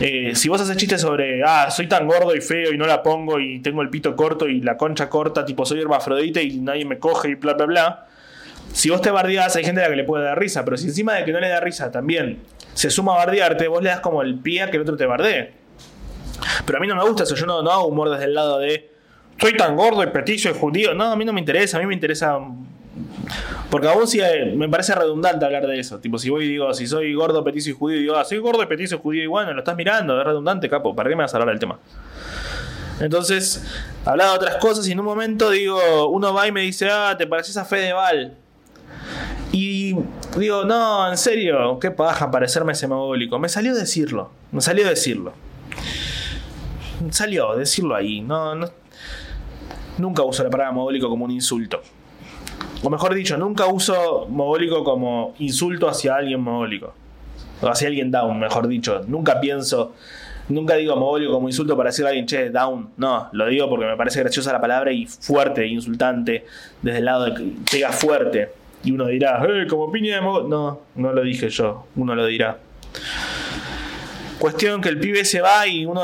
eh, 0.00 0.34
si 0.34 0.48
vos 0.48 0.60
haces 0.60 0.76
chistes 0.76 1.00
sobre, 1.00 1.42
ah, 1.42 1.70
soy 1.70 1.88
tan 1.88 2.06
gordo 2.06 2.34
y 2.34 2.40
feo 2.40 2.72
y 2.72 2.78
no 2.78 2.86
la 2.86 3.02
pongo 3.02 3.40
y 3.40 3.60
tengo 3.60 3.82
el 3.82 3.88
pito 3.88 4.14
corto 4.14 4.48
y 4.48 4.60
la 4.60 4.76
concha 4.76 5.08
corta, 5.08 5.44
tipo 5.44 5.64
soy 5.64 5.80
hermafrodita 5.80 6.40
y 6.42 6.58
nadie 6.58 6.84
me 6.84 6.98
coge 6.98 7.30
y 7.30 7.34
bla, 7.34 7.54
bla, 7.54 7.66
bla. 7.66 8.06
Si 8.72 8.90
vos 8.90 9.00
te 9.00 9.10
bardeás, 9.10 9.56
hay 9.56 9.64
gente 9.64 9.80
a 9.80 9.84
la 9.84 9.90
que 9.90 9.96
le 9.96 10.04
puede 10.04 10.24
dar 10.24 10.38
risa, 10.38 10.64
pero 10.64 10.76
si 10.76 10.86
encima 10.86 11.14
de 11.14 11.24
que 11.24 11.32
no 11.32 11.40
le 11.40 11.48
da 11.48 11.60
risa 11.60 11.90
también 11.90 12.42
se 12.74 12.90
suma 12.90 13.14
a 13.14 13.18
bardearte, 13.18 13.68
vos 13.68 13.82
le 13.82 13.88
das 13.88 14.00
como 14.00 14.22
el 14.22 14.38
pie 14.40 14.62
a 14.62 14.70
que 14.70 14.76
el 14.76 14.82
otro 14.82 14.96
te 14.96 15.06
bardee. 15.06 15.52
Pero 16.66 16.78
a 16.78 16.80
mí 16.80 16.86
no 16.86 16.94
me 16.94 17.04
gusta 17.04 17.22
eso, 17.22 17.34
yo 17.34 17.46
no, 17.46 17.62
no 17.62 17.70
hago 17.70 17.86
humor 17.86 18.10
desde 18.10 18.24
el 18.24 18.34
lado 18.34 18.58
de 18.58 18.90
soy 19.38 19.56
tan 19.56 19.76
gordo 19.76 20.02
y 20.02 20.06
petizo 20.08 20.50
y 20.50 20.54
judío. 20.54 20.94
No, 20.94 21.12
a 21.12 21.16
mí 21.16 21.24
no 21.24 21.32
me 21.32 21.40
interesa, 21.40 21.76
a 21.76 21.80
mí 21.80 21.86
me 21.86 21.94
interesa 21.94 22.38
porque 23.70 23.88
aún 23.88 24.06
sí 24.06 24.20
eh, 24.20 24.54
me 24.56 24.68
parece 24.68 24.94
redundante 24.94 25.44
hablar 25.44 25.66
de 25.66 25.78
eso. 25.78 25.98
Tipo, 25.98 26.18
si 26.18 26.30
voy 26.30 26.44
y 26.44 26.48
digo, 26.48 26.72
si 26.72 26.86
soy 26.86 27.14
gordo, 27.14 27.42
petizo 27.42 27.70
y 27.70 27.72
judío, 27.72 27.98
digo, 27.98 28.16
ah, 28.16 28.24
soy 28.24 28.38
gordo, 28.38 28.66
petizo 28.68 28.96
y 28.96 28.98
judío, 28.98 29.22
y 29.24 29.26
bueno, 29.26 29.52
lo 29.52 29.58
estás 29.58 29.76
mirando, 29.76 30.18
es 30.18 30.26
redundante, 30.26 30.68
capo. 30.68 30.94
¿Para 30.94 31.10
qué 31.10 31.16
me 31.16 31.22
vas 31.22 31.34
a 31.34 31.38
hablar 31.38 31.50
del 31.50 31.58
tema? 31.58 31.78
Entonces, 33.00 33.64
hablaba 34.04 34.32
de 34.32 34.36
otras 34.36 34.56
cosas 34.56 34.88
y 34.88 34.92
en 34.92 35.00
un 35.00 35.06
momento 35.06 35.50
digo, 35.50 36.08
uno 36.08 36.32
va 36.32 36.46
y 36.48 36.52
me 36.52 36.62
dice, 36.62 36.88
ah, 36.90 37.14
te 37.18 37.26
pareces 37.26 37.56
a 37.56 37.64
Fedeval. 37.64 38.34
Y 39.52 39.96
digo, 40.38 40.64
no, 40.64 41.10
en 41.10 41.16
serio, 41.16 41.78
qué 41.80 41.90
paja 41.90 42.30
parecerme 42.30 42.74
semagólico. 42.74 43.38
Me 43.38 43.48
salió 43.48 43.74
decirlo, 43.74 44.30
me 44.52 44.60
salió 44.60 44.86
decirlo. 44.88 45.32
Salió 47.10 47.54
decirlo 47.56 47.94
ahí, 47.94 48.20
no, 48.20 48.54
no. 48.54 48.70
Nunca 49.98 50.22
uso 50.22 50.42
la 50.44 50.50
palabra 50.50 50.72
mogólico 50.72 51.08
como 51.08 51.24
un 51.24 51.30
insulto 51.30 51.82
o 52.86 52.90
mejor 52.90 53.14
dicho, 53.14 53.36
nunca 53.36 53.66
uso 53.66 54.28
mogólico 54.28 54.84
como 54.84 55.34
insulto 55.40 55.88
hacia 55.88 56.14
alguien 56.14 56.40
mogólico. 56.40 56.94
O 57.60 57.66
hacia 57.66 57.88
alguien 57.88 58.12
down, 58.12 58.38
mejor 58.38 58.68
dicho. 58.68 59.02
Nunca 59.08 59.40
pienso, 59.40 59.94
nunca 60.48 60.76
digo 60.76 60.94
mogólico 60.94 61.32
como 61.32 61.48
insulto 61.48 61.76
para 61.76 61.88
decirle 61.88 62.06
a 62.06 62.08
alguien, 62.10 62.26
che, 62.26 62.50
down. 62.50 62.90
No, 62.96 63.28
lo 63.32 63.46
digo 63.46 63.68
porque 63.68 63.86
me 63.86 63.96
parece 63.96 64.20
graciosa 64.20 64.52
la 64.52 64.60
palabra 64.60 64.92
y 64.92 65.04
fuerte, 65.04 65.66
insultante, 65.66 66.44
desde 66.80 66.98
el 67.00 67.06
lado 67.06 67.24
de 67.24 67.34
que 67.34 67.52
pega 67.72 67.90
fuerte. 67.90 68.52
Y 68.84 68.92
uno 68.92 69.06
dirá, 69.06 69.44
eh, 69.48 69.66
como 69.68 69.90
piña 69.90 70.14
de 70.14 70.20
mogólico. 70.20 70.48
No, 70.48 70.80
no 70.94 71.12
lo 71.12 71.22
dije 71.22 71.48
yo, 71.48 71.86
uno 71.96 72.14
lo 72.14 72.24
dirá. 72.26 72.58
Cuestión 74.38 74.80
que 74.80 74.90
el 74.90 75.00
pibe 75.00 75.24
se 75.24 75.40
va 75.40 75.66
y 75.66 75.86
uno, 75.86 76.02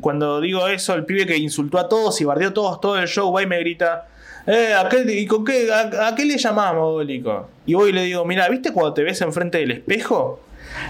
cuando 0.00 0.40
digo 0.40 0.68
eso, 0.68 0.94
el 0.94 1.04
pibe 1.04 1.26
que 1.26 1.36
insultó 1.36 1.80
a 1.80 1.88
todos 1.88 2.20
y 2.20 2.24
bardeó 2.24 2.50
a 2.50 2.54
todos 2.54 2.80
todo 2.80 2.98
el 2.98 3.08
show 3.08 3.32
va 3.32 3.42
y 3.42 3.46
me 3.46 3.58
grita, 3.58 4.09
eh, 4.46 4.74
¿a 4.74 4.88
qué, 4.88 5.04
y 5.08 5.26
con 5.26 5.44
qué, 5.44 5.72
a, 5.72 6.14
qué 6.14 6.24
le 6.24 6.38
llamamos, 6.38 6.92
Bólico? 6.92 7.48
Y 7.66 7.74
voy 7.74 7.90
y 7.90 7.92
le 7.92 8.02
digo, 8.04 8.24
mira, 8.24 8.48
¿viste 8.48 8.72
cuando 8.72 8.94
te 8.94 9.02
ves 9.02 9.20
enfrente 9.20 9.58
del 9.58 9.70
espejo? 9.70 10.40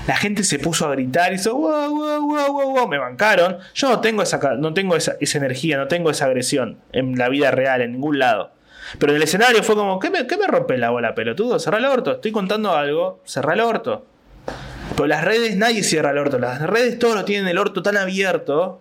La 0.06 0.16
gente 0.16 0.44
se 0.44 0.58
puso 0.58 0.86
a 0.86 0.90
gritar 0.92 1.32
y 1.32 1.36
hizo 1.36 1.54
wow, 1.54 1.90
wow, 1.90 2.20
wow, 2.20 2.52
wow, 2.52 2.70
wow. 2.72 2.88
Me 2.88 2.98
bancaron. 2.98 3.58
Yo 3.74 3.88
no 3.88 4.00
tengo 4.00 4.22
esa, 4.22 4.38
no 4.56 4.74
tengo 4.74 4.96
esa, 4.96 5.16
energía, 5.20 5.78
no 5.78 5.88
tengo 5.88 6.10
esa 6.10 6.26
agresión 6.26 6.78
en 6.92 7.16
la 7.16 7.28
vida 7.28 7.50
real, 7.50 7.80
en 7.80 7.92
ningún 7.92 8.18
lado. 8.18 8.52
Pero 8.98 9.12
en 9.12 9.16
el 9.16 9.22
escenario 9.22 9.62
fue 9.62 9.74
como, 9.74 9.98
¿qué 9.98 10.10
me, 10.10 10.26
qué 10.26 10.36
me 10.36 10.46
rompe 10.46 10.76
la 10.76 10.90
bola, 10.90 11.14
pelotudo? 11.14 11.58
Cerrá 11.58 11.78
el 11.78 11.84
orto, 11.84 12.12
estoy 12.12 12.32
contando 12.32 12.74
algo, 12.74 13.20
cerrá 13.24 13.54
el 13.54 13.60
orto. 13.60 14.06
Pero 14.96 15.06
las 15.06 15.24
redes 15.24 15.56
nadie 15.56 15.82
cierra 15.82 16.10
el 16.10 16.18
orto, 16.18 16.38
las 16.38 16.60
redes 16.62 16.98
todos 16.98 17.14
lo 17.14 17.24
tienen 17.24 17.48
el 17.48 17.58
orto 17.58 17.82
tan 17.82 17.96
abierto 17.96 18.80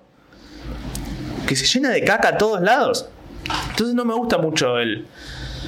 que 1.47 1.55
se 1.55 1.65
llena 1.65 1.89
de 1.89 2.03
caca 2.03 2.29
a 2.29 2.38
todos 2.38 2.62
lados. 2.62 3.10
Entonces 3.69 3.95
no 3.95 4.06
me 4.06 4.13
gusta 4.13 4.38
mucho 4.38 4.78
el... 4.80 5.06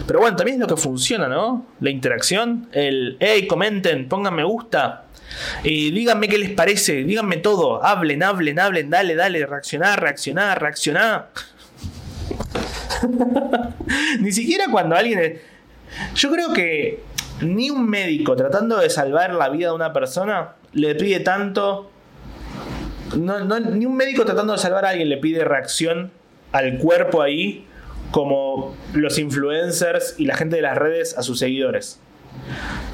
Pero 0.07 0.19
bueno, 0.19 0.35
también 0.35 0.55
es 0.55 0.67
lo 0.67 0.75
que 0.75 0.81
funciona, 0.81 1.27
¿no? 1.27 1.65
La 1.79 1.89
interacción, 1.89 2.67
el, 2.71 3.17
hey, 3.19 3.45
comenten, 3.47 4.09
pongan 4.09 4.35
me 4.35 4.43
gusta, 4.43 5.05
y 5.63 5.91
díganme 5.91 6.27
qué 6.27 6.37
les 6.37 6.51
parece, 6.51 7.03
díganme 7.03 7.37
todo, 7.37 7.83
hablen, 7.83 8.23
hablen, 8.23 8.59
hablen, 8.59 8.89
dale, 8.89 9.15
dale, 9.15 9.45
reaccionar, 9.45 10.01
reaccionar, 10.01 10.61
reaccionar. 10.61 11.29
Ni 14.19 14.31
siquiera 14.31 14.65
cuando 14.71 14.95
alguien... 14.95 15.39
Yo 16.15 16.31
creo 16.31 16.53
que 16.53 17.03
ni 17.41 17.69
un 17.69 17.87
médico 17.89 18.35
tratando 18.35 18.77
de 18.77 18.89
salvar 18.89 19.33
la 19.33 19.49
vida 19.49 19.67
de 19.67 19.73
una 19.73 19.91
persona 19.91 20.53
le 20.73 20.95
pide 20.95 21.19
tanto... 21.19 21.91
ni 23.15 23.85
un 23.85 23.95
médico 23.95 24.25
tratando 24.25 24.53
de 24.53 24.59
salvar 24.59 24.85
a 24.85 24.89
alguien 24.89 25.09
le 25.09 25.17
pide 25.17 25.43
reacción 25.43 26.11
al 26.51 26.77
cuerpo 26.77 27.21
ahí 27.21 27.65
como 28.11 28.75
los 28.93 29.17
influencers 29.17 30.15
y 30.17 30.25
la 30.25 30.35
gente 30.35 30.57
de 30.57 30.61
las 30.61 30.77
redes 30.77 31.17
a 31.17 31.23
sus 31.23 31.39
seguidores. 31.39 31.99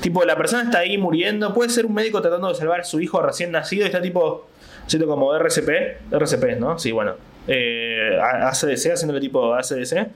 Tipo, 0.02 0.24
la 0.26 0.36
persona 0.38 0.64
está 0.64 0.80
ahí 0.80 0.98
muriendo, 0.98 1.54
puede 1.54 1.70
ser 1.70 1.86
un 1.86 1.94
médico 1.94 2.22
tratando 2.22 2.50
de 2.50 2.56
salvar 2.56 2.82
a 2.82 2.84
su 2.84 3.00
hijo 3.00 3.22
recién 3.22 3.52
nacido 3.52 3.84
y 3.84 3.88
está 3.88 4.02
tipo 4.02 4.48
haciendo 4.86 5.08
como 5.08 5.34
RCP, 5.34 6.12
RCP, 6.12 6.60
¿no? 6.60 6.78
Sí, 6.80 6.92
bueno. 6.92 7.16
Eh, 7.48 8.20
ACDC, 8.22 8.94
haciéndole 8.94 9.20
tipo 9.20 9.54
ACDC. 9.54 10.08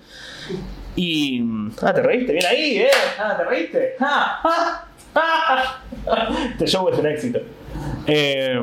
Y. 0.95 1.43
Ah, 1.81 1.93
te 1.93 2.01
reíste, 2.01 2.33
bien 2.33 2.45
ahí, 2.45 2.77
¿eh? 2.79 2.89
Ah, 3.17 3.35
te 3.37 3.43
reíste. 3.45 3.95
Ah, 3.99 4.85
ah, 5.15 5.81
este 6.51 6.67
show 6.67 6.87
es 6.89 6.99
un 6.99 7.07
éxito. 7.07 7.39
Eh... 8.07 8.61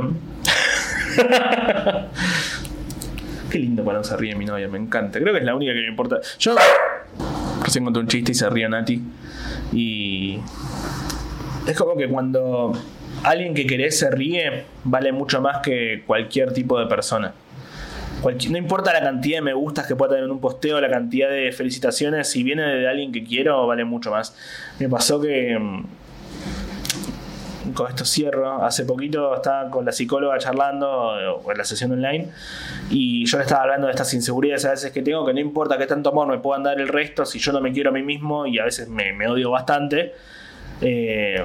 Qué 3.50 3.58
lindo 3.58 3.84
cuando 3.84 4.04
se 4.04 4.16
ríe 4.16 4.34
mi 4.34 4.44
novia, 4.44 4.68
me 4.68 4.78
encanta. 4.78 5.18
Creo 5.18 5.32
que 5.32 5.40
es 5.40 5.44
la 5.44 5.54
única 5.54 5.72
que 5.72 5.80
me 5.80 5.88
importa. 5.88 6.20
Yo 6.38 6.54
recién 7.62 7.84
conté 7.84 8.00
un 8.00 8.08
chiste 8.08 8.32
y 8.32 8.34
se 8.34 8.48
ríe 8.50 8.68
Nati. 8.68 9.02
Y. 9.72 10.38
Es 11.66 11.76
como 11.76 11.96
que 11.96 12.08
cuando 12.08 12.72
alguien 13.22 13.54
que 13.54 13.66
querés 13.66 13.98
se 13.98 14.10
ríe, 14.10 14.64
vale 14.84 15.12
mucho 15.12 15.40
más 15.40 15.58
que 15.58 16.02
cualquier 16.06 16.52
tipo 16.52 16.78
de 16.78 16.86
persona 16.86 17.34
no 18.22 18.58
importa 18.58 18.92
la 18.92 19.00
cantidad 19.00 19.38
de 19.38 19.42
me 19.42 19.52
gustas 19.52 19.86
que 19.86 19.94
pueda 19.94 20.10
tener 20.10 20.24
en 20.24 20.30
un 20.30 20.40
posteo, 20.40 20.80
la 20.80 20.90
cantidad 20.90 21.30
de 21.30 21.52
felicitaciones, 21.52 22.28
si 22.28 22.42
viene 22.42 22.62
de 22.62 22.88
alguien 22.88 23.12
que 23.12 23.22
quiero, 23.22 23.66
vale 23.66 23.84
mucho 23.84 24.10
más. 24.10 24.36
Me 24.78 24.88
pasó 24.88 25.20
que. 25.20 25.56
Con 27.74 27.88
esto 27.88 28.04
cierro. 28.04 28.64
Hace 28.64 28.84
poquito 28.84 29.34
estaba 29.34 29.70
con 29.70 29.84
la 29.84 29.92
psicóloga 29.92 30.38
charlando 30.38 31.42
en 31.50 31.58
la 31.58 31.64
sesión 31.64 31.92
online 31.92 32.28
y 32.90 33.26
yo 33.26 33.38
le 33.38 33.44
estaba 33.44 33.62
hablando 33.62 33.86
de 33.86 33.92
estas 33.92 34.12
inseguridades 34.14 34.64
a 34.64 34.70
veces 34.70 34.92
que 34.92 35.02
tengo, 35.02 35.24
que 35.26 35.34
no 35.34 35.40
importa 35.40 35.78
qué 35.78 35.86
tanto 35.86 36.10
amor 36.10 36.28
me 36.28 36.38
puedan 36.38 36.62
dar 36.62 36.80
el 36.80 36.88
resto, 36.88 37.24
si 37.24 37.38
yo 37.38 37.52
no 37.52 37.60
me 37.60 37.72
quiero 37.72 37.90
a 37.90 37.92
mí 37.92 38.02
mismo 38.02 38.46
y 38.46 38.58
a 38.58 38.64
veces 38.64 38.88
me, 38.88 39.28
odio 39.28 39.50
bastante. 39.50 40.14
Eh, 40.80 41.44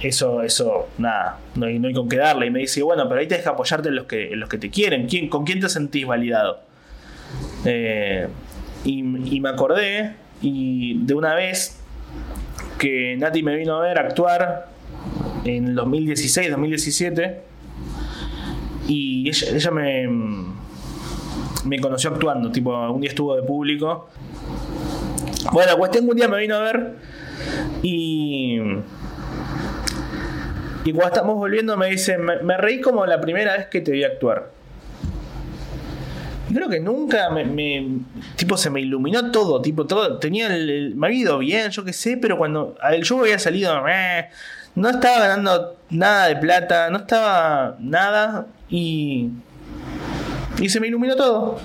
eso, 0.00 0.42
eso, 0.42 0.88
nada, 0.98 1.38
no 1.56 1.66
hay, 1.66 1.78
no 1.78 1.88
hay 1.88 1.94
con 1.94 2.08
qué 2.08 2.16
darle. 2.16 2.46
Y 2.46 2.50
me 2.50 2.60
dice, 2.60 2.82
bueno, 2.82 3.08
pero 3.08 3.20
ahí 3.20 3.26
tienes 3.26 3.44
que 3.44 3.50
apoyarte 3.50 3.88
en 3.88 3.96
los 3.96 4.06
que, 4.06 4.30
los 4.36 4.48
que 4.48 4.58
te 4.58 4.70
quieren. 4.70 5.06
¿Quién, 5.08 5.28
¿Con 5.28 5.44
quién 5.44 5.60
te 5.60 5.68
sentís 5.68 6.06
validado? 6.06 6.60
Eh, 7.64 8.28
y, 8.84 9.02
me 9.02 9.48
acordé 9.48 10.14
y 10.40 11.04
de 11.04 11.14
una 11.14 11.34
vez 11.34 11.80
que 12.78 13.16
Nati 13.18 13.42
me 13.42 13.56
vino 13.56 13.76
a 13.76 13.80
ver 13.80 13.98
actuar 13.98 14.68
en 15.44 15.68
el 15.68 15.74
2016, 15.74 16.50
2017 16.50 17.40
y 18.88 19.28
ella, 19.28 19.70
me, 19.70 20.08
me 21.64 21.80
conoció 21.80 22.10
actuando, 22.10 22.50
tipo, 22.50 22.74
un 22.90 23.00
día 23.00 23.10
estuvo 23.10 23.36
de 23.36 23.42
público. 23.42 24.08
Bueno, 25.52 25.76
cuestión 25.76 26.04
que 26.04 26.10
un 26.10 26.16
día 26.16 26.28
me 26.28 26.38
vino 26.38 26.56
a 26.56 26.60
ver 26.60 26.94
y 27.82 28.60
y 30.88 30.92
cuando 30.92 31.08
estamos 31.08 31.36
volviendo 31.36 31.76
me 31.76 31.90
dice, 31.90 32.16
me, 32.16 32.56
reí 32.56 32.80
como 32.80 33.04
la 33.04 33.20
primera 33.20 33.58
vez 33.58 33.66
que 33.66 33.82
te 33.82 33.92
vi 33.92 34.04
actuar. 34.04 34.50
Y 36.48 36.54
creo 36.54 36.66
que 36.70 36.80
nunca 36.80 37.28
me, 37.28 37.84
tipo 38.36 38.56
se 38.56 38.70
me 38.70 38.80
iluminó 38.80 39.30
todo, 39.30 39.60
tipo 39.60 39.86
todo, 39.86 40.18
tenía 40.18 40.46
el, 40.46 40.94
me 40.96 41.08
había 41.08 41.18
ido 41.18 41.38
bien, 41.38 41.70
yo 41.70 41.84
qué 41.84 41.92
sé, 41.92 42.16
pero 42.16 42.38
cuando 42.38 42.74
el 42.90 43.04
show 43.04 43.20
había 43.20 43.38
salido, 43.38 43.70
no 44.74 44.90
estaba 44.90 45.18
ganando 45.18 45.76
nada 45.90 46.28
de 46.28 46.36
plata, 46.36 46.90
no 46.90 46.98
estaba 46.98 47.76
nada 47.78 48.46
y 48.68 49.30
y 50.58 50.68
se 50.68 50.80
me 50.80 50.88
iluminó 50.88 51.14
todo. 51.14 51.58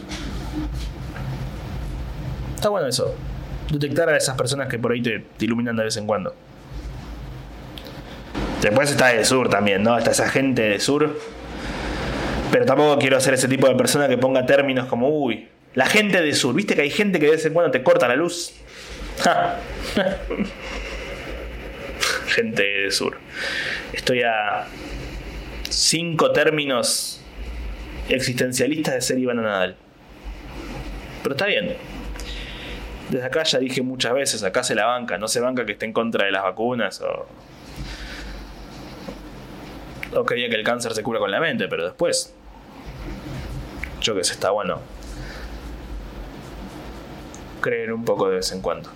Está 2.55 2.69
bueno 2.69 2.87
eso, 2.87 3.15
detectar 3.71 4.07
a 4.09 4.17
esas 4.17 4.37
personas 4.37 4.67
que 4.67 4.79
por 4.79 4.91
ahí 4.91 5.01
te 5.01 5.23
iluminan 5.39 5.75
de 5.75 5.83
vez 5.83 5.97
en 5.97 6.05
cuando. 6.05 6.33
Después 8.61 8.89
está 8.89 9.07
de 9.07 9.25
sur 9.25 9.49
también, 9.49 9.83
¿no? 9.83 9.97
Está 9.97 10.11
esa 10.11 10.29
gente 10.29 10.61
de 10.61 10.79
sur. 10.79 11.19
Pero 12.51 12.65
tampoco 12.65 12.97
quiero 12.99 13.19
ser 13.19 13.33
ese 13.33 13.47
tipo 13.49 13.67
de 13.67 13.75
persona 13.75 14.07
que 14.07 14.17
ponga 14.17 14.45
términos 14.45 14.85
como, 14.85 15.09
uy, 15.09 15.49
la 15.73 15.85
gente 15.87 16.21
de 16.21 16.33
sur. 16.33 16.55
¿Viste 16.55 16.75
que 16.75 16.83
hay 16.83 16.89
gente 16.89 17.19
que 17.19 17.25
de 17.25 17.31
vez 17.31 17.45
en 17.45 17.53
cuando 17.53 17.71
te 17.71 17.83
corta 17.83 18.07
la 18.07 18.15
luz? 18.15 18.53
gente 22.33 22.63
de 22.63 22.91
sur. 22.91 23.17
Estoy 23.93 24.23
a 24.23 24.67
cinco 25.69 26.31
términos 26.31 27.21
existencialistas 28.09 28.95
de 28.95 29.01
ser 29.01 29.19
Iván 29.19 29.37
Nadal. 29.37 29.75
Pero 31.21 31.35
está 31.35 31.45
bien. 31.45 31.75
Desde 33.09 33.25
acá 33.25 33.43
ya 33.43 33.59
dije 33.59 33.81
muchas 33.81 34.13
veces, 34.13 34.43
acá 34.43 34.63
se 34.63 34.75
la 34.75 34.85
banca, 34.85 35.17
no 35.17 35.27
se 35.27 35.39
banca 35.39 35.65
que 35.65 35.73
esté 35.73 35.85
en 35.85 35.93
contra 35.93 36.25
de 36.25 36.31
las 36.31 36.43
vacunas 36.43 37.01
o 37.01 37.27
o 40.15 40.25
quería 40.25 40.47
que 40.47 40.55
el 40.55 40.63
cáncer 40.63 40.93
se 40.93 41.01
cura 41.01 41.19
con 41.19 41.31
la 41.31 41.39
mente, 41.39 41.67
pero 41.67 41.85
después, 41.85 42.33
yo 44.01 44.15
que 44.15 44.23
sé, 44.23 44.33
está 44.33 44.51
bueno 44.51 44.79
creer 47.61 47.93
un 47.93 48.05
poco 48.05 48.29
de 48.29 48.35
vez 48.35 48.51
en 48.51 48.61
cuando. 48.61 48.89